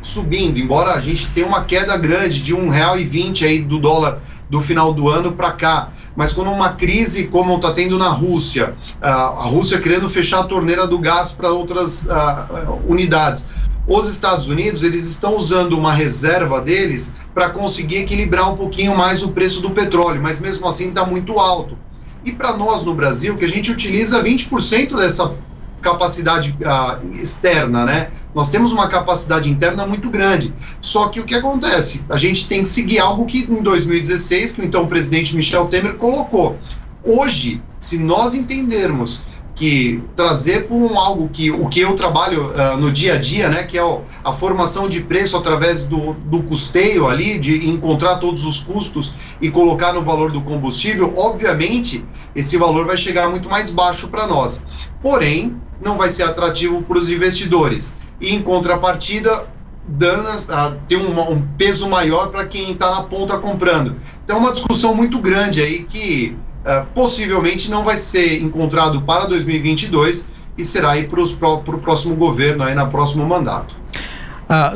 [0.00, 3.78] subindo, embora a gente tenha uma queda grande de um real e vinte aí do
[3.78, 8.08] dólar do final do ano para cá, mas quando uma crise como está tendo na
[8.08, 14.08] Rússia, uh, a Rússia querendo fechar a torneira do gás para outras uh, unidades, os
[14.08, 19.32] Estados Unidos eles estão usando uma reserva deles para conseguir equilibrar um pouquinho mais o
[19.32, 21.78] preço do petróleo, mas mesmo assim está muito alto.
[22.26, 25.32] E para nós no Brasil, que a gente utiliza 20% dessa
[25.80, 28.10] capacidade uh, externa, né?
[28.34, 30.52] Nós temos uma capacidade interna muito grande.
[30.80, 32.04] Só que o que acontece?
[32.08, 35.94] A gente tem que seguir algo que em 2016, que então o presidente Michel Temer
[35.94, 36.58] colocou.
[37.04, 39.22] Hoje, se nós entendermos
[39.56, 43.48] que trazer para um algo que o que eu trabalho uh, no dia a dia,
[43.48, 48.44] né, que é a formação de preço através do, do custeio ali, de encontrar todos
[48.44, 53.70] os custos e colocar no valor do combustível, obviamente esse valor vai chegar muito mais
[53.70, 54.66] baixo para nós.
[55.00, 57.98] Porém, não vai ser atrativo para os investidores.
[58.20, 59.48] E em contrapartida,
[59.88, 63.96] danas, uh, tem um, um peso maior para quem está na ponta comprando.
[64.22, 69.26] Então, é uma discussão muito grande aí que uh, possivelmente não vai ser encontrado para
[69.26, 73.74] 2022 e será aí para o próximo governo, aí na próximo mandato.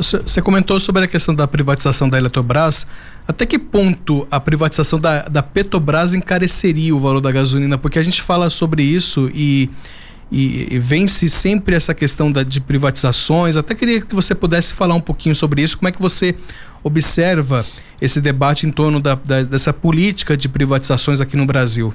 [0.00, 2.87] Você ah, comentou sobre a questão da privatização da Eletrobras.
[3.26, 7.79] Até que ponto a privatização da, da Petrobras encareceria o valor da gasolina?
[7.79, 9.70] Porque a gente fala sobre isso e,
[10.31, 13.57] e, e vence sempre essa questão da, de privatizações.
[13.57, 15.79] Até queria que você pudesse falar um pouquinho sobre isso.
[15.79, 16.35] Como é que você
[16.83, 17.64] observa
[18.01, 21.95] esse debate em torno da, da, dessa política de privatizações aqui no Brasil?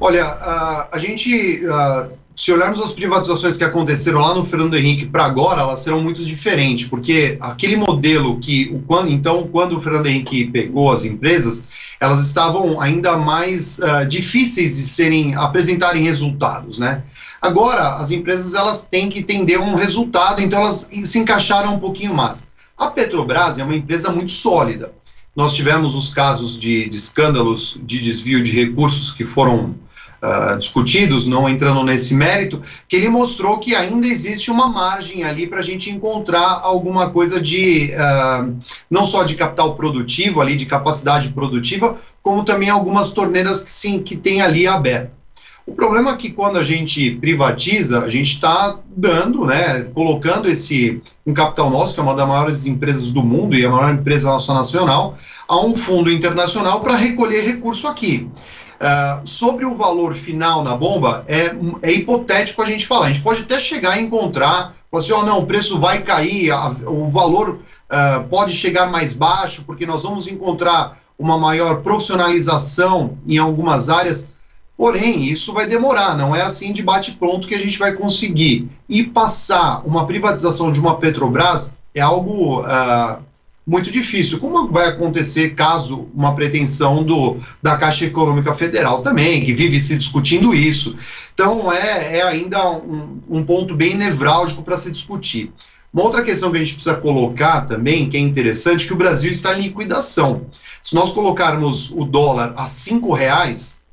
[0.00, 5.06] Olha, a, a gente, a, se olharmos as privatizações que aconteceram lá no Fernando Henrique
[5.06, 9.80] para agora, elas serão muito diferentes, porque aquele modelo que, o, quando, então, quando o
[9.80, 11.68] Fernando Henrique pegou as empresas,
[12.00, 17.02] elas estavam ainda mais uh, difíceis de serem, apresentarem resultados, né?
[17.40, 22.14] Agora, as empresas, elas têm que entender um resultado, então elas se encaixaram um pouquinho
[22.14, 22.52] mais.
[22.76, 24.92] A Petrobras é uma empresa muito sólida.
[25.34, 29.74] Nós tivemos os casos de, de escândalos de desvio de recursos que foram
[30.22, 35.46] uh, discutidos, não entrando nesse mérito, que ele mostrou que ainda existe uma margem ali
[35.46, 38.56] para a gente encontrar alguma coisa de uh,
[38.90, 44.02] não só de capital produtivo ali, de capacidade produtiva, como também algumas torneiras que sim
[44.02, 45.23] que tem ali aberto.
[45.66, 51.02] O problema é que quando a gente privatiza, a gente está dando, né, colocando esse
[51.26, 54.30] um capital nosso, que é uma das maiores empresas do mundo e a maior empresa
[54.52, 55.14] nacional,
[55.48, 58.28] a um fundo internacional para recolher recurso aqui.
[58.74, 63.06] Uh, sobre o valor final na bomba, é, é hipotético a gente falar.
[63.06, 66.68] A gente pode até chegar a encontrar, assim, oh, não, o preço vai cair, a,
[66.86, 73.38] o valor uh, pode chegar mais baixo, porque nós vamos encontrar uma maior profissionalização em
[73.38, 74.33] algumas áreas
[74.76, 78.68] Porém, isso vai demorar, não é assim de bate-pronto que a gente vai conseguir.
[78.88, 83.22] E passar uma privatização de uma Petrobras é algo uh,
[83.64, 84.40] muito difícil.
[84.40, 89.96] Como vai acontecer caso uma pretensão do, da Caixa Econômica Federal também, que vive se
[89.96, 90.96] discutindo isso.
[91.32, 95.52] Então, é, é ainda um, um ponto bem nevrálgico para se discutir.
[95.92, 99.30] Uma outra questão que a gente precisa colocar também, que é interessante, que o Brasil
[99.30, 100.46] está em liquidação.
[100.82, 103.83] Se nós colocarmos o dólar a cinco reais,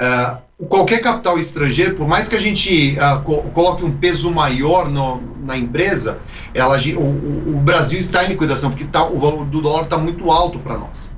[0.00, 4.90] Uh, qualquer capital estrangeiro, por mais que a gente uh, co coloque um peso maior
[4.90, 6.20] no, na empresa,
[6.52, 10.30] ela, o, o, Brasil está em liquidação, porque tá, o valor do dólar está muito
[10.30, 11.14] alto para nós.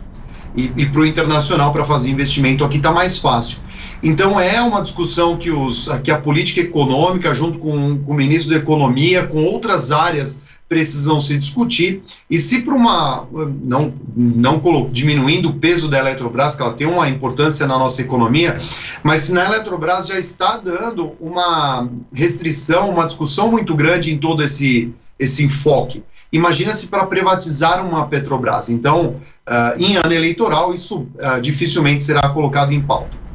[0.55, 3.59] E, e para o internacional, para fazer investimento aqui, está mais fácil.
[4.03, 8.53] Então, é uma discussão que, os, que a política econômica, junto com, com o ministro
[8.55, 12.02] da Economia, com outras áreas precisam se discutir.
[12.28, 13.26] E se para uma.
[13.62, 14.60] Não, não
[14.90, 18.60] diminuindo o peso da Eletrobras, que ela tem uma importância na nossa economia,
[19.02, 24.42] mas se na Eletrobras já está dando uma restrição, uma discussão muito grande em todo
[24.42, 26.02] esse, esse enfoque.
[26.32, 28.68] Imagina-se para privatizar uma Petrobras.
[28.68, 33.26] Então, uh, em ano eleitoral, isso uh, dificilmente será colocado em pauta.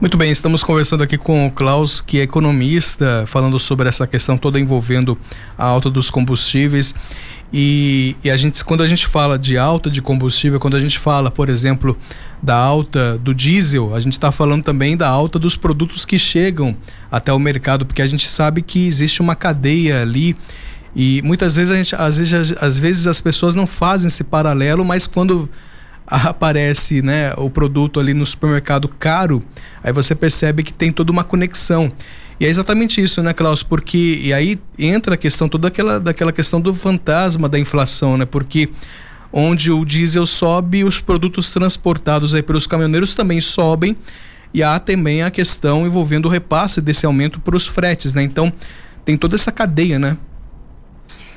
[0.00, 4.36] Muito bem, estamos conversando aqui com o Klaus, que é economista, falando sobre essa questão
[4.36, 5.16] toda envolvendo
[5.56, 6.92] a alta dos combustíveis.
[7.52, 10.98] E, e, a gente, quando a gente fala de alta de combustível, quando a gente
[10.98, 11.96] fala, por exemplo,
[12.42, 16.76] da alta do diesel, a gente está falando também da alta dos produtos que chegam
[17.08, 20.36] até o mercado, porque a gente sabe que existe uma cadeia ali
[20.96, 24.84] e muitas vezes a gente, às vezes, às vezes as pessoas não fazem esse paralelo,
[24.84, 25.48] mas quando
[26.06, 29.42] aparece né, o produto ali no supermercado caro,
[29.82, 31.90] aí você percebe que tem toda uma conexão.
[32.38, 33.62] E é exatamente isso, né, Klaus?
[33.62, 38.24] Porque e aí entra a questão toda aquela daquela questão do fantasma da inflação, né?
[38.24, 38.70] Porque
[39.32, 43.96] onde o diesel sobe, os produtos transportados aí pelos caminhoneiros também sobem,
[44.52, 48.22] e há também a questão envolvendo o repasse desse aumento para os fretes, né?
[48.22, 48.52] Então,
[49.04, 50.16] tem toda essa cadeia, né?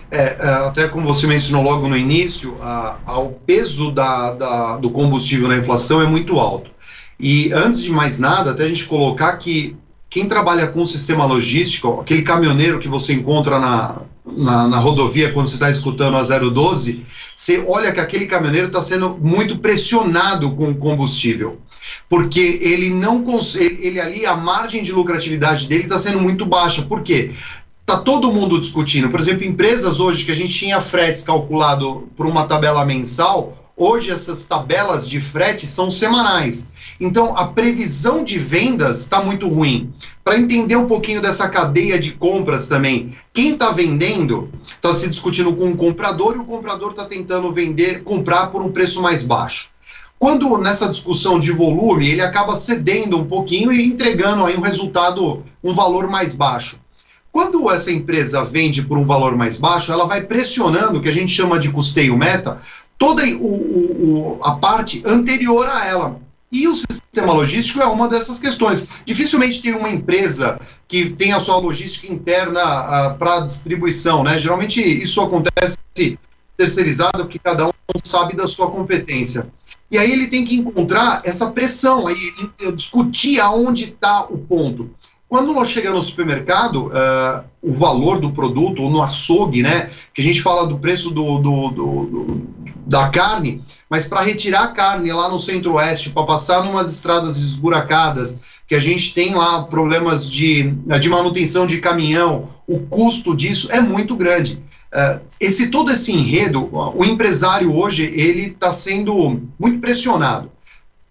[0.10, 4.78] É, é, até como você mencionou logo no início, a, a, o peso da, da,
[4.78, 6.72] do combustível na inflação é muito alto.
[7.20, 9.76] E antes de mais nada, até a gente colocar que
[10.10, 15.32] quem trabalha com o sistema logístico, aquele caminhoneiro que você encontra na, na, na rodovia
[15.34, 17.05] quando você está escutando a 012,
[17.36, 21.60] você olha que aquele caminhoneiro está sendo muito pressionado com o combustível.
[22.10, 23.24] Porque ele não
[23.55, 26.82] ele ali, a margem de lucratividade dele está sendo muito baixa.
[26.84, 27.32] Por quê?
[27.90, 29.10] Está todo mundo discutindo.
[29.10, 34.12] Por exemplo, empresas hoje que a gente tinha fretes calculado por uma tabela mensal, hoje
[34.12, 36.74] essas tabelas de frete são semanais.
[37.00, 39.94] Então, a previsão de vendas está muito ruim.
[40.22, 45.56] Para entender um pouquinho dessa cadeia de compras também, quem está vendendo está se discutindo
[45.56, 49.70] com o comprador e o comprador está tentando vender, comprar por um preço mais baixo.
[50.20, 55.42] Quando nessa discussão de volume, ele acaba cedendo um pouquinho e entregando aí um resultado,
[55.64, 56.82] um valor mais baixo.
[57.32, 61.32] Quando essa empresa vende por um valor mais baixo, ela vai pressionando, que a gente
[61.32, 62.59] chama de custeio meta,
[62.97, 66.19] toda o, o, a parte anterior a ela.
[66.51, 68.88] E o sistema logístico é uma dessas questões.
[69.05, 74.39] Dificilmente tem uma empresa que tem a sua logística interna ah, para distribuição, né?
[74.39, 75.78] Geralmente isso acontece
[76.55, 77.71] terceirizado porque cada um
[78.03, 79.47] sabe da sua competência.
[79.91, 82.15] E aí ele tem que encontrar essa pressão, aí
[82.75, 84.89] discutir aonde está o ponto.
[85.30, 90.21] Quando nós chegamos no supermercado, uh, o valor do produto, ou no açougue, né, que
[90.21, 92.47] a gente fala do preço do, do, do, do
[92.88, 98.39] da carne, mas para retirar a carne lá no centro-oeste, para passar numas estradas esburacadas,
[98.65, 103.82] que a gente tem lá problemas de, de manutenção de caminhão, o custo disso é
[103.82, 104.63] muito grande.
[104.93, 110.49] Uh, esse todo esse enredo, o empresário hoje ele está sendo muito pressionado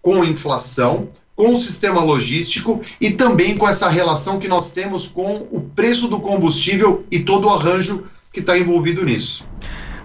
[0.01, 5.07] com a inflação, com o sistema logístico e também com essa relação que nós temos
[5.07, 9.47] com o preço do combustível e todo o arranjo que está envolvido nisso.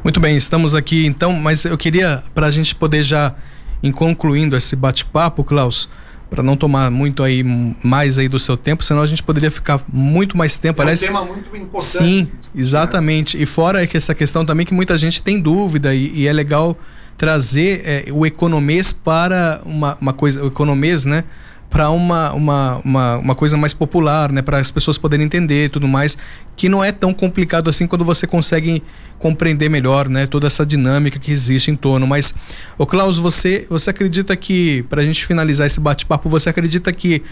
[0.04, 3.34] Muito bem, estamos aqui então, mas eu queria, para a gente poder já
[3.82, 5.88] em concluindo esse bate-papo, Klaus,
[6.28, 7.42] para não tomar muito aí
[7.82, 10.82] mais aí do seu tempo, senão a gente poderia ficar muito mais tempo.
[10.82, 11.82] É um tema muito importante.
[11.82, 13.40] Sim, exatamente.
[13.40, 16.76] E fora que essa questão também que muita gente tem dúvida e, e é legal
[17.16, 21.24] trazer é, o economês para uma, uma coisa, o economês, né?
[21.70, 24.42] Para uma, uma, uma, uma, coisa mais popular, né?
[24.42, 26.18] Para as pessoas poderem entender tudo mais,
[26.54, 28.82] que não é tão complicado assim quando você consegue
[29.18, 30.26] compreender melhor, né?
[30.26, 32.06] Toda essa dinâmica que existe em torno.
[32.06, 32.34] Mas,
[32.76, 37.22] o Klaus, você, você acredita que, para a gente finalizar esse bate-papo, você acredita que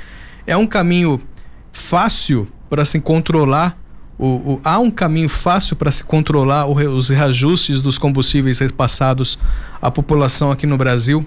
[0.46, 1.20] é um caminho
[1.72, 3.79] fácil para se controlar
[4.20, 9.38] o, o, há um caminho fácil para se controlar o, os reajustes dos combustíveis repassados
[9.80, 11.24] à população aqui no Brasil?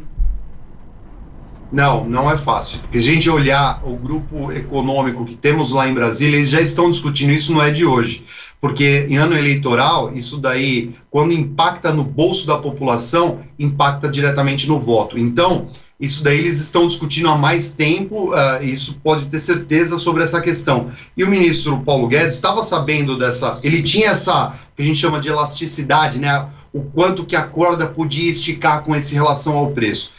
[1.71, 2.81] Não, não é fácil.
[2.81, 6.91] Porque a gente olhar o grupo econômico que temos lá em Brasília, eles já estão
[6.91, 8.25] discutindo isso, não é de hoje.
[8.61, 14.79] Porque em ano eleitoral, isso daí, quando impacta no bolso da população, impacta diretamente no
[14.79, 15.17] voto.
[15.17, 15.69] Então,
[16.03, 20.41] isso daí eles estão discutindo há mais tempo, uh, isso pode ter certeza sobre essa
[20.41, 20.91] questão.
[21.15, 25.21] E o ministro Paulo Guedes estava sabendo dessa, ele tinha essa, que a gente chama
[25.21, 26.45] de elasticidade, né?
[26.73, 30.11] O quanto que a corda podia esticar com esse relação ao preço.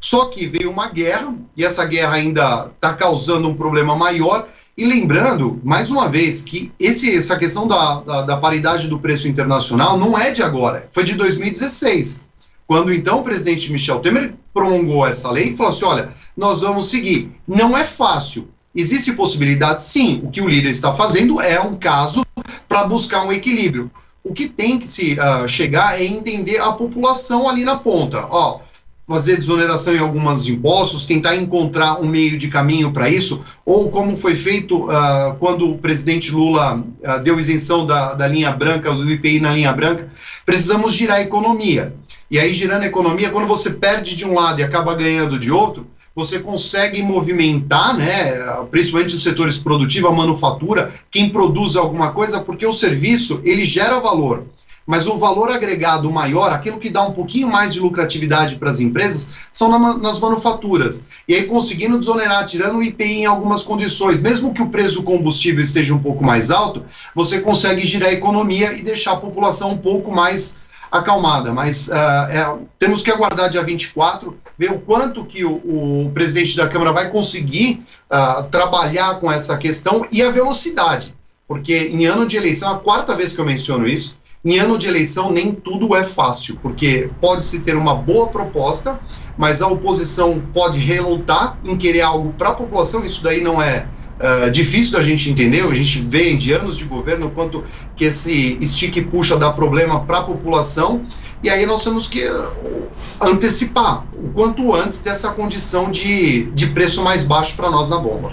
[0.00, 4.48] Só que veio uma guerra, e essa guerra ainda está causando um problema maior.
[4.76, 9.28] E lembrando, mais uma vez, que esse, essa questão da, da, da paridade do preço
[9.28, 12.31] internacional não é de agora, foi de 2016
[12.72, 16.86] quando então o presidente Michel Temer promulgou essa lei e falou assim: olha, nós vamos
[16.86, 17.30] seguir.
[17.46, 18.48] Não é fácil.
[18.74, 20.22] Existe possibilidade, sim.
[20.24, 22.24] O que o líder está fazendo é um caso
[22.66, 23.90] para buscar um equilíbrio.
[24.24, 28.26] O que tem que se uh, chegar é entender a população ali na ponta.
[28.30, 28.60] Ó,
[29.06, 34.16] fazer desoneração em alguns impostos, tentar encontrar um meio de caminho para isso, ou como
[34.16, 39.10] foi feito uh, quando o presidente Lula uh, deu isenção da, da linha branca, do
[39.10, 40.08] IPI na linha branca,
[40.46, 41.94] precisamos girar a economia.
[42.32, 45.52] E aí, girando a economia, quando você perde de um lado e acaba ganhando de
[45.52, 48.32] outro, você consegue movimentar, né,
[48.70, 54.00] principalmente os setores produtivos, a manufatura, quem produz alguma coisa, porque o serviço, ele gera
[54.00, 54.46] valor.
[54.86, 58.80] Mas o valor agregado maior, aquilo que dá um pouquinho mais de lucratividade para as
[58.80, 61.08] empresas, são na, nas manufaturas.
[61.28, 65.02] E aí, conseguindo desonerar, tirando o IPI em algumas condições, mesmo que o preço do
[65.02, 66.82] combustível esteja um pouco mais alto,
[67.14, 70.61] você consegue girar a economia e deixar a população um pouco mais
[70.92, 76.10] acalmada, mas uh, é, temos que aguardar dia 24, ver o quanto que o, o
[76.12, 81.16] presidente da Câmara vai conseguir uh, trabalhar com essa questão e a velocidade,
[81.48, 84.86] porque em ano de eleição, a quarta vez que eu menciono isso, em ano de
[84.86, 89.00] eleição nem tudo é fácil, porque pode-se ter uma boa proposta,
[89.38, 93.88] mas a oposição pode relutar em querer algo para a população, isso daí não é
[94.22, 97.64] uh, difícil da gente entender, a gente vê de anos de governo quanto
[97.96, 101.04] que esse estique puxa dá problema para a população,
[101.42, 102.88] e aí nós temos que uh,
[103.20, 108.32] antecipar o quanto antes dessa condição de, de preço mais baixo para nós na bomba.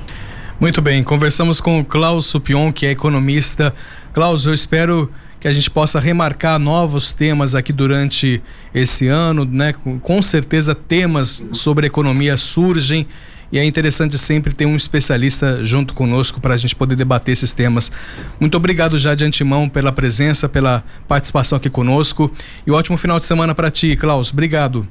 [0.59, 3.73] Muito bem, conversamos com o Klaus Supion, que é economista.
[4.13, 5.09] Klaus, eu espero
[5.39, 9.73] que a gente possa remarcar novos temas aqui durante esse ano, né?
[10.01, 13.07] Com certeza temas sobre economia surgem
[13.51, 17.53] e é interessante sempre ter um especialista junto conosco para a gente poder debater esses
[17.53, 17.91] temas.
[18.39, 22.31] Muito obrigado já de antemão pela presença, pela participação aqui conosco
[22.65, 24.31] e um ótimo final de semana para ti, Klaus.
[24.31, 24.87] Obrigado.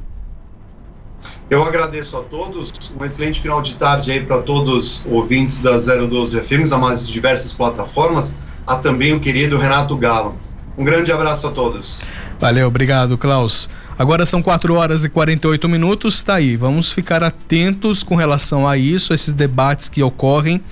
[1.51, 6.43] Eu agradeço a todos, um excelente final de tarde aí para todos ouvintes da 012
[6.43, 10.37] FMs, a mais diversas plataformas, a também o querido Renato Galo.
[10.77, 12.07] Um grande abraço a todos.
[12.41, 13.69] Valeu, obrigado, Klaus.
[13.99, 16.55] Agora são 4 horas e 48 minutos, tá aí.
[16.55, 20.63] Vamos ficar atentos com relação a isso, esses debates que ocorrem,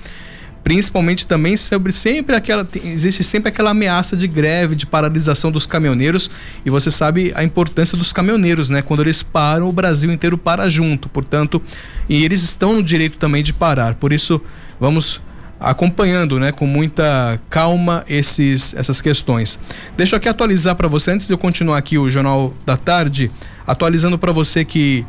[0.63, 6.31] principalmente também sobre sempre aquela existe sempre aquela ameaça de greve, de paralisação dos caminhoneiros,
[6.65, 8.81] e você sabe a importância dos caminhoneiros, né?
[8.81, 11.09] Quando eles param, o Brasil inteiro para junto.
[11.09, 11.61] Portanto,
[12.07, 13.95] e eles estão no direito também de parar.
[13.95, 14.41] Por isso,
[14.79, 15.19] vamos
[15.59, 19.59] acompanhando, né, com muita calma esses, essas questões.
[19.95, 23.31] Deixa eu aqui atualizar para você antes de eu continuar aqui o jornal da tarde,
[23.65, 25.05] atualizando para você que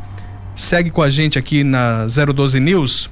[0.55, 3.11] segue com a gente aqui na 012 News,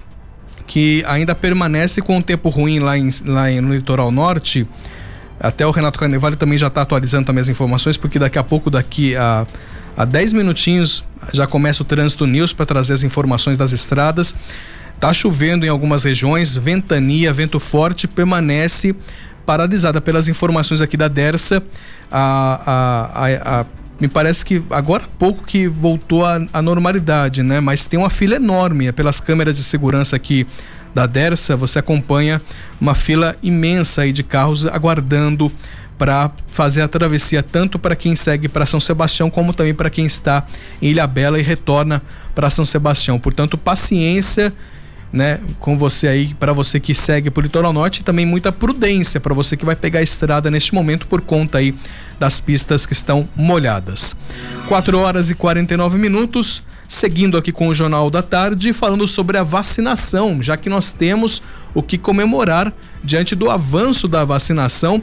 [0.66, 4.66] que ainda permanece com um tempo ruim lá, em, lá no litoral norte.
[5.38, 8.70] Até o Renato Carnevale também já está atualizando também as informações, porque daqui a pouco,
[8.70, 9.46] daqui a,
[9.96, 14.34] a 10 minutinhos, já começa o Trânsito News para trazer as informações das estradas.
[14.98, 18.94] Tá chovendo em algumas regiões, ventania, vento forte permanece
[19.44, 21.62] paralisada pelas informações aqui da Dersa.
[22.10, 22.62] A,
[23.14, 23.66] a, a,
[24.00, 27.60] me parece que agora há pouco que voltou à normalidade, né?
[27.60, 30.46] Mas tem uma fila enorme é pelas câmeras de segurança aqui
[30.94, 31.56] da Dersa.
[31.56, 32.40] Você acompanha
[32.80, 35.52] uma fila imensa aí de carros aguardando
[35.96, 40.04] para fazer a travessia tanto para quem segue para São Sebastião como também para quem
[40.04, 40.46] está
[40.80, 42.02] em Ilha Bela e retorna
[42.34, 43.18] para São Sebastião.
[43.18, 44.52] Portanto, paciência
[45.12, 49.20] né, com você aí, para você que segue por litoral norte, e também muita prudência
[49.20, 51.74] para você que vai pegar a estrada neste momento por conta aí
[52.18, 54.16] das pistas que estão molhadas.
[54.68, 59.42] 4 horas e 49 minutos, seguindo aqui com o Jornal da Tarde, falando sobre a
[59.42, 61.42] vacinação, já que nós temos
[61.74, 65.02] o que comemorar diante do avanço da vacinação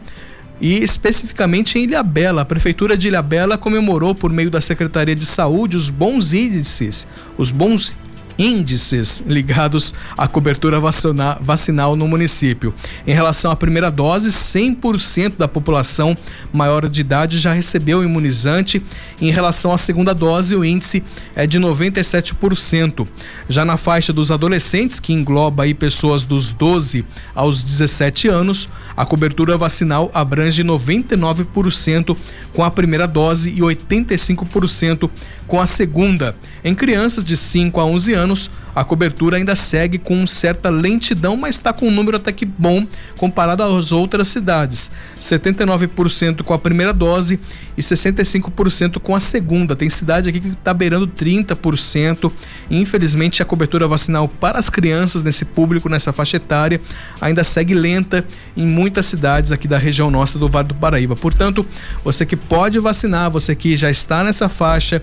[0.62, 2.42] e especificamente em Ilhabela.
[2.42, 7.52] A Prefeitura de Ilhabela comemorou por meio da Secretaria de Saúde os bons índices, os
[7.52, 7.92] bons
[8.38, 12.74] índices ligados à cobertura vacinal no município.
[13.06, 16.18] Em relação à primeira dose, 100% da população
[16.52, 18.84] maior de idade já recebeu o imunizante.
[19.22, 21.04] Em relação à segunda dose, o índice
[21.36, 23.08] é de 97%.
[23.48, 29.06] Já na faixa dos adolescentes, que engloba aí pessoas dos 12 aos 17 anos, a
[29.06, 32.16] cobertura vacinal abrange 99%
[32.54, 35.10] com a primeira dose e 85%
[35.48, 36.36] com a segunda.
[36.64, 41.56] Em crianças de 5 a 11 anos, a cobertura ainda segue com certa lentidão, mas
[41.56, 42.86] está com um número até que bom
[43.18, 44.92] comparado às outras cidades.
[45.20, 47.40] 79% com a primeira dose
[47.78, 49.76] e 65% com a segunda.
[49.76, 52.32] Tem cidade aqui que está beirando 30%.
[52.70, 56.82] Infelizmente, a cobertura vacinal para as crianças nesse público, nessa faixa etária,
[57.22, 61.16] ainda segue lenta em muitas cidades aqui da região nossa do Vale do Paraíba.
[61.16, 61.66] Portanto,
[62.04, 65.02] você que pode vacinar, você que já está nessa faixa,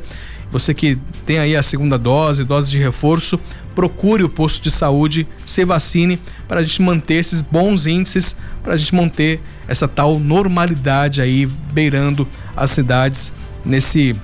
[0.51, 3.39] você que tem aí a segunda dose, dose de reforço,
[3.75, 6.18] procure o posto de saúde, se vacine
[6.49, 11.47] para a gente manter esses bons índices, para a gente manter essa tal normalidade aí
[11.47, 13.33] beirando as cidades
[13.64, 14.16] nesse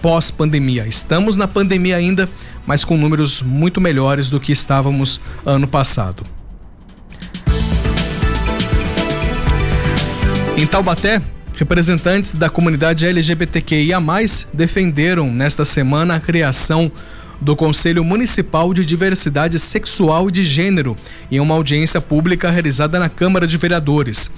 [0.00, 0.86] pós-pandemia.
[0.86, 2.28] Estamos na pandemia ainda,
[2.66, 6.24] mas com números muito melhores do que estávamos ano passado.
[10.56, 11.22] Em Taubaté,
[11.54, 14.00] representantes da comunidade LGBTQIA+,
[14.52, 16.90] defenderam nesta semana a criação
[17.42, 20.96] do Conselho Municipal de Diversidade Sexual e de Gênero
[21.30, 24.30] em uma audiência pública realizada na Câmara de Vereadores.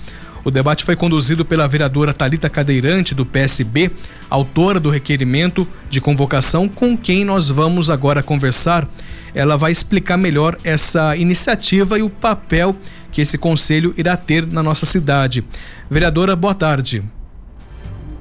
[0.43, 3.91] O debate foi conduzido pela vereadora Talita Cadeirante do PSB,
[4.29, 8.89] autora do requerimento de convocação, com quem nós vamos agora conversar.
[9.35, 12.77] Ela vai explicar melhor essa iniciativa e o papel
[13.11, 15.45] que esse conselho irá ter na nossa cidade.
[15.91, 17.03] Vereadora, boa tarde.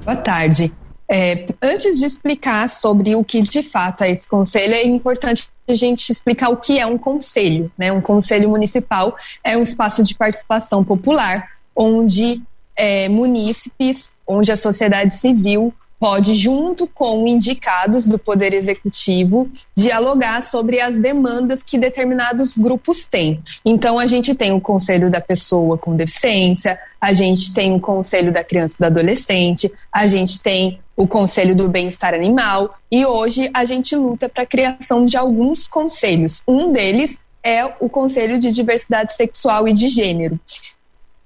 [0.04, 0.72] Boa tarde.
[1.10, 5.74] É, antes de explicar sobre o que de fato é esse conselho, é importante a
[5.74, 7.70] gente explicar o que é um conselho.
[7.76, 7.92] Né?
[7.92, 12.42] Um conselho municipal é um espaço de participação popular onde
[12.76, 20.80] é, munícipes, onde a sociedade civil pode, junto com indicados do Poder Executivo, dialogar sobre
[20.80, 23.42] as demandas que determinados grupos têm.
[23.64, 28.32] Então, a gente tem o Conselho da Pessoa com Deficiência, a gente tem o Conselho
[28.32, 33.50] da Criança e do Adolescente, a gente tem o Conselho do Bem-Estar Animal, e hoje
[33.52, 36.42] a gente luta para a criação de alguns conselhos.
[36.46, 40.38] Um deles é o Conselho de Diversidade Sexual e de Gênero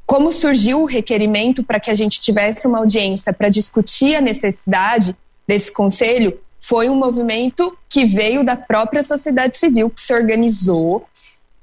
[0.09, 5.15] como surgiu o requerimento para que a gente tivesse uma audiência para discutir a necessidade
[5.47, 11.07] desse conselho, foi um movimento que veio da própria sociedade civil, que se organizou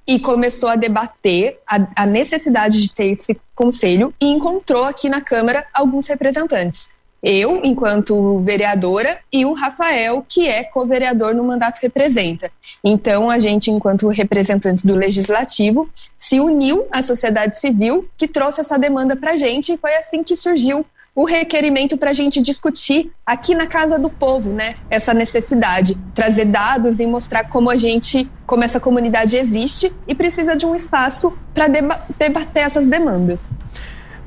[0.08, 5.22] e começou a debater a, a necessidade de ter esse conselho e encontrou aqui na
[5.22, 6.95] Câmara alguns representantes
[7.26, 12.52] eu, enquanto vereadora, e o Rafael, que é co-vereador no mandato representa.
[12.84, 18.78] Então, a gente, enquanto representantes do Legislativo, se uniu à sociedade civil, que trouxe essa
[18.78, 23.10] demanda para a gente, e foi assim que surgiu o requerimento para a gente discutir
[23.26, 24.76] aqui na Casa do Povo, né?
[24.90, 30.56] Essa necessidade, trazer dados e mostrar como a gente, como essa comunidade existe e precisa
[30.56, 33.52] de um espaço para debater essas demandas.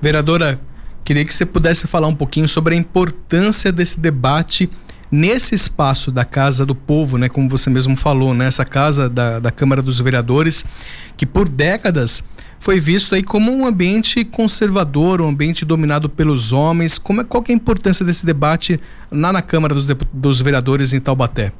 [0.01, 0.61] Vereadora,
[1.09, 4.69] Queria que você pudesse falar um pouquinho sobre a importância desse debate
[5.11, 9.51] nesse espaço da Casa do Povo, né, como você mesmo falou, né, casa da, da
[9.51, 10.67] Câmara dos Vereadores,
[11.17, 12.23] que por décadas
[12.59, 16.99] foi visto aí como um ambiente conservador, um ambiente dominado pelos homens.
[16.99, 18.79] Como é, qual é a importância desse debate
[19.11, 21.53] lá na Câmara dos, dos Vereadores em Taubaté?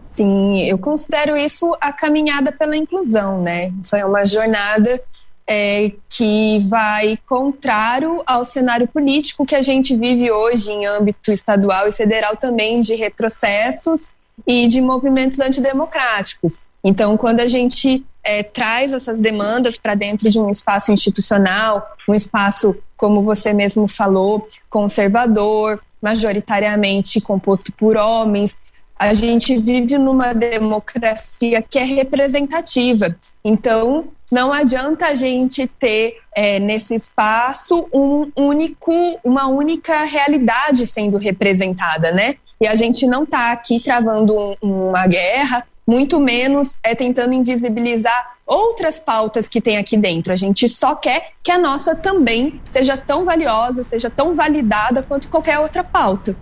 [0.00, 3.72] Sim, eu considero isso a caminhada pela inclusão, né?
[3.80, 5.02] Isso é uma jornada
[5.46, 11.88] é, que vai contrário ao cenário político que a gente vive hoje em âmbito estadual
[11.88, 14.10] e federal também de retrocessos
[14.46, 16.62] e de movimentos antidemocráticos.
[16.82, 22.14] Então, quando a gente é, traz essas demandas para dentro de um espaço institucional, um
[22.14, 28.56] espaço, como você mesmo falou, conservador, majoritariamente composto por homens,
[28.98, 33.14] a gente vive numa democracia que é representativa.
[33.44, 41.18] Então, não adianta a gente ter é, nesse espaço um único, uma única realidade sendo
[41.18, 42.34] representada, né?
[42.60, 48.34] E a gente não está aqui travando um, uma guerra, muito menos é tentando invisibilizar
[48.44, 50.32] outras pautas que tem aqui dentro.
[50.32, 55.28] A gente só quer que a nossa também seja tão valiosa, seja tão validada quanto
[55.28, 56.34] qualquer outra pauta.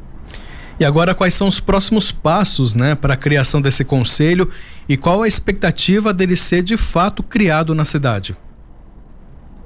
[0.80, 4.50] E agora, quais são os próximos passos né, para a criação desse conselho
[4.88, 8.36] e qual a expectativa dele ser de fato criado na cidade?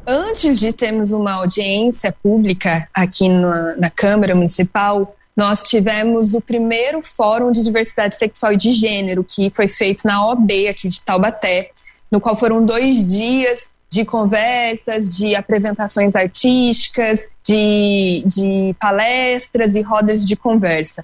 [0.06, 7.02] Antes de termos uma audiência pública aqui na, na Câmara Municipal, nós tivemos o primeiro
[7.02, 11.70] Fórum de Diversidade Sexual e de Gênero, que foi feito na OB aqui de Taubaté,
[12.10, 20.24] no qual foram dois dias de conversas, de apresentações artísticas, de, de palestras e rodas
[20.24, 21.02] de conversa.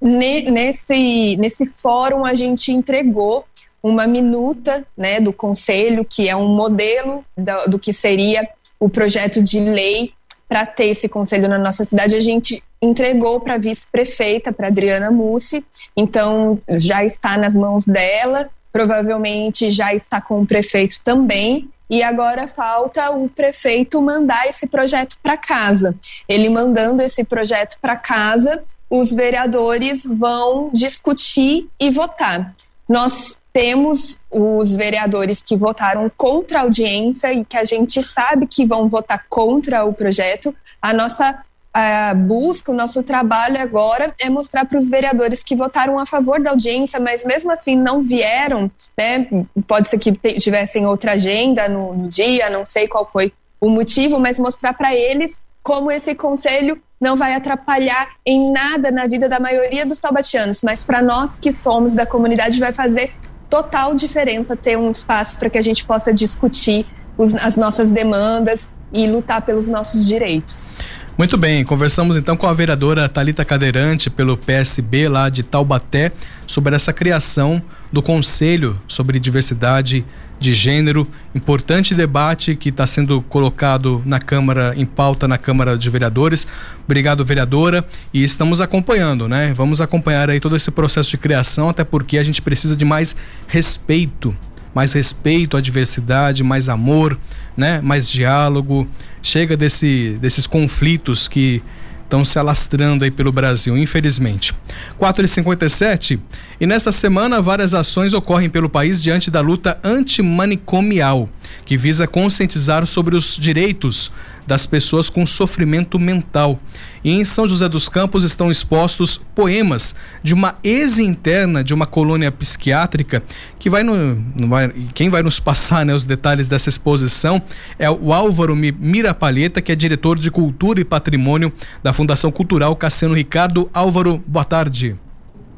[0.00, 3.44] Nesse, nesse fórum, a gente entregou
[3.82, 9.42] uma minuta né, do conselho, que é um modelo do, do que seria o projeto
[9.42, 10.12] de lei
[10.48, 12.14] para ter esse conselho na nossa cidade.
[12.14, 15.64] A gente entregou para a vice-prefeita, para Adriana Mussi,
[15.96, 21.68] então já está nas mãos dela provavelmente já está com o prefeito também.
[21.90, 25.96] E agora falta o prefeito mandar esse projeto para casa.
[26.28, 32.54] Ele mandando esse projeto para casa, os vereadores vão discutir e votar.
[32.88, 38.66] Nós temos os vereadores que votaram contra a audiência e que a gente sabe que
[38.66, 40.54] vão votar contra o projeto.
[40.80, 41.42] A nossa
[41.80, 46.42] a busca, o nosso trabalho agora é mostrar para os vereadores que votaram a favor
[46.42, 48.68] da audiência, mas mesmo assim não vieram,
[48.98, 49.28] né?
[49.64, 50.10] Pode ser que
[50.40, 54.92] tivessem outra agenda no, no dia, não sei qual foi o motivo, mas mostrar para
[54.92, 60.62] eles como esse conselho não vai atrapalhar em nada na vida da maioria dos taubatianos,
[60.62, 63.14] mas para nós que somos da comunidade vai fazer
[63.48, 66.84] total diferença ter um espaço para que a gente possa discutir
[67.16, 70.74] os, as nossas demandas e lutar pelos nossos direitos.
[71.18, 76.12] Muito bem, conversamos então com a vereadora Talita Cadeirante pelo PSB lá de Taubaté
[76.46, 77.60] sobre essa criação
[77.92, 80.06] do Conselho sobre Diversidade
[80.38, 85.90] de Gênero, importante debate que está sendo colocado na Câmara, em pauta na Câmara de
[85.90, 86.46] Vereadores.
[86.84, 89.52] Obrigado, vereadora, e estamos acompanhando, né?
[89.52, 93.16] Vamos acompanhar aí todo esse processo de criação, até porque a gente precisa de mais
[93.48, 94.32] respeito
[94.78, 97.18] mais respeito à diversidade, mais amor,
[97.56, 97.80] né?
[97.82, 98.86] mais diálogo.
[99.20, 101.60] Chega desse, desses conflitos que
[102.04, 104.54] estão se alastrando aí pelo Brasil, infelizmente.
[105.00, 106.20] 4h57,
[106.60, 111.28] e nesta semana várias ações ocorrem pelo país diante da luta antimanicomial,
[111.66, 114.12] que visa conscientizar sobre os direitos
[114.48, 116.58] das pessoas com sofrimento mental.
[117.04, 122.32] E em São José dos Campos estão expostos poemas de uma ex-interna de uma colônia
[122.32, 123.22] psiquiátrica
[123.58, 124.48] que vai, no, no
[124.94, 127.42] quem vai nos passar né, os detalhes dessa exposição
[127.78, 133.14] é o Álvaro Mirapalheta, que é diretor de Cultura e Patrimônio da Fundação Cultural Cassiano
[133.14, 133.68] Ricardo.
[133.74, 134.96] Álvaro, boa tarde.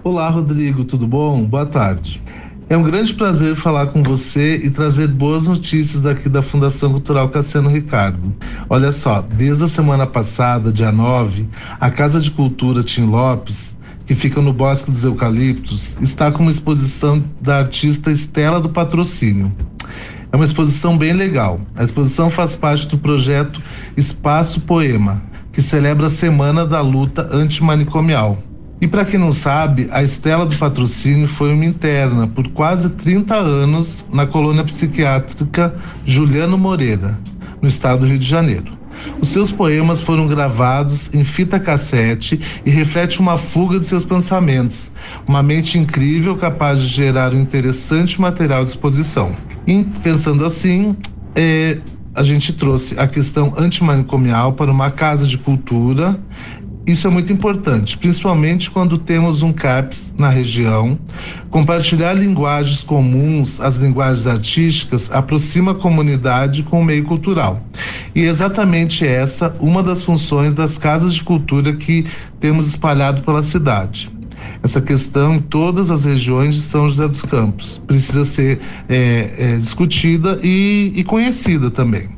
[0.03, 1.45] Olá, Rodrigo, tudo bom?
[1.45, 2.21] Boa tarde.
[2.71, 7.29] É um grande prazer falar com você e trazer boas notícias daqui da Fundação Cultural
[7.29, 8.33] Cassiano Ricardo.
[8.69, 11.49] Olha só, desde a semana passada, dia 9,
[11.81, 16.51] a Casa de Cultura Tim Lopes, que fica no Bosque dos Eucaliptos, está com uma
[16.53, 19.53] exposição da artista Estela do Patrocínio.
[20.31, 21.61] É uma exposição bem legal.
[21.75, 23.61] A exposição faz parte do projeto
[23.97, 25.21] Espaço Poema,
[25.53, 28.39] que celebra a Semana da Luta Antimanicomial.
[28.81, 33.35] E para quem não sabe, a Estela do Patrocínio foi uma interna por quase 30
[33.35, 35.75] anos na colônia psiquiátrica
[36.07, 37.19] Juliano Moreira,
[37.61, 38.81] no estado do Rio de Janeiro.
[39.21, 44.91] Os seus poemas foram gravados em fita cassete e reflete uma fuga de seus pensamentos,
[45.27, 49.35] uma mente incrível capaz de gerar um interessante material de exposição.
[49.67, 50.97] E, pensando assim,
[51.35, 51.79] é,
[52.15, 56.19] a gente trouxe a questão antimanicomial para uma casa de cultura
[56.91, 60.99] isso é muito importante, principalmente quando temos um CAPS na região.
[61.51, 67.63] Compartilhar linguagens comuns, as linguagens artísticas, aproxima a comunidade com o meio cultural.
[68.15, 72.07] E é exatamente essa uma das funções das casas de cultura que
[72.39, 74.11] temos espalhado pela cidade
[74.63, 77.79] essa questão em todas as regiões de São José dos Campos.
[77.87, 82.11] Precisa ser é, é, discutida e, e conhecida também.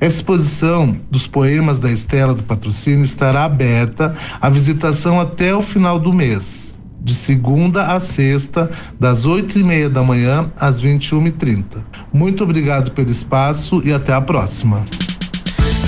[0.00, 5.98] Essa exposição dos poemas da Estela do Patrocínio estará aberta à visitação até o final
[5.98, 11.14] do mês, de segunda a sexta, das oito e meia da manhã às vinte e
[11.14, 11.84] uma e trinta.
[12.12, 14.84] Muito obrigado pelo espaço e até a próxima.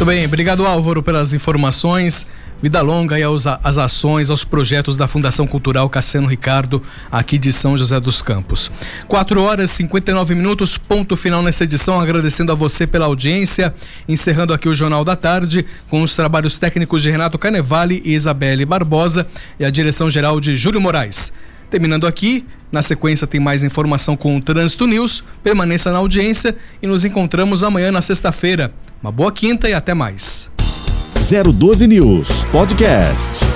[0.02, 2.26] Muito bem, obrigado Álvaro pelas informações.
[2.60, 7.52] Vida longa e aos, às ações, aos projetos da Fundação Cultural Cassiano Ricardo, aqui de
[7.52, 8.68] São José dos Campos.
[9.06, 12.00] 4 horas e 59 minutos, ponto final nessa edição.
[12.00, 13.72] Agradecendo a você pela audiência.
[14.08, 18.66] Encerrando aqui o Jornal da Tarde, com os trabalhos técnicos de Renato Canevale e Isabelle
[18.66, 19.24] Barbosa
[19.60, 21.32] e a direção geral de Júlio Moraes.
[21.72, 25.24] Terminando aqui, na sequência tem mais informação com o Trânsito News.
[25.42, 28.70] Permaneça na audiência e nos encontramos amanhã na sexta-feira.
[29.02, 30.50] Uma boa quinta e até mais.
[31.14, 33.46] 012 News Podcast.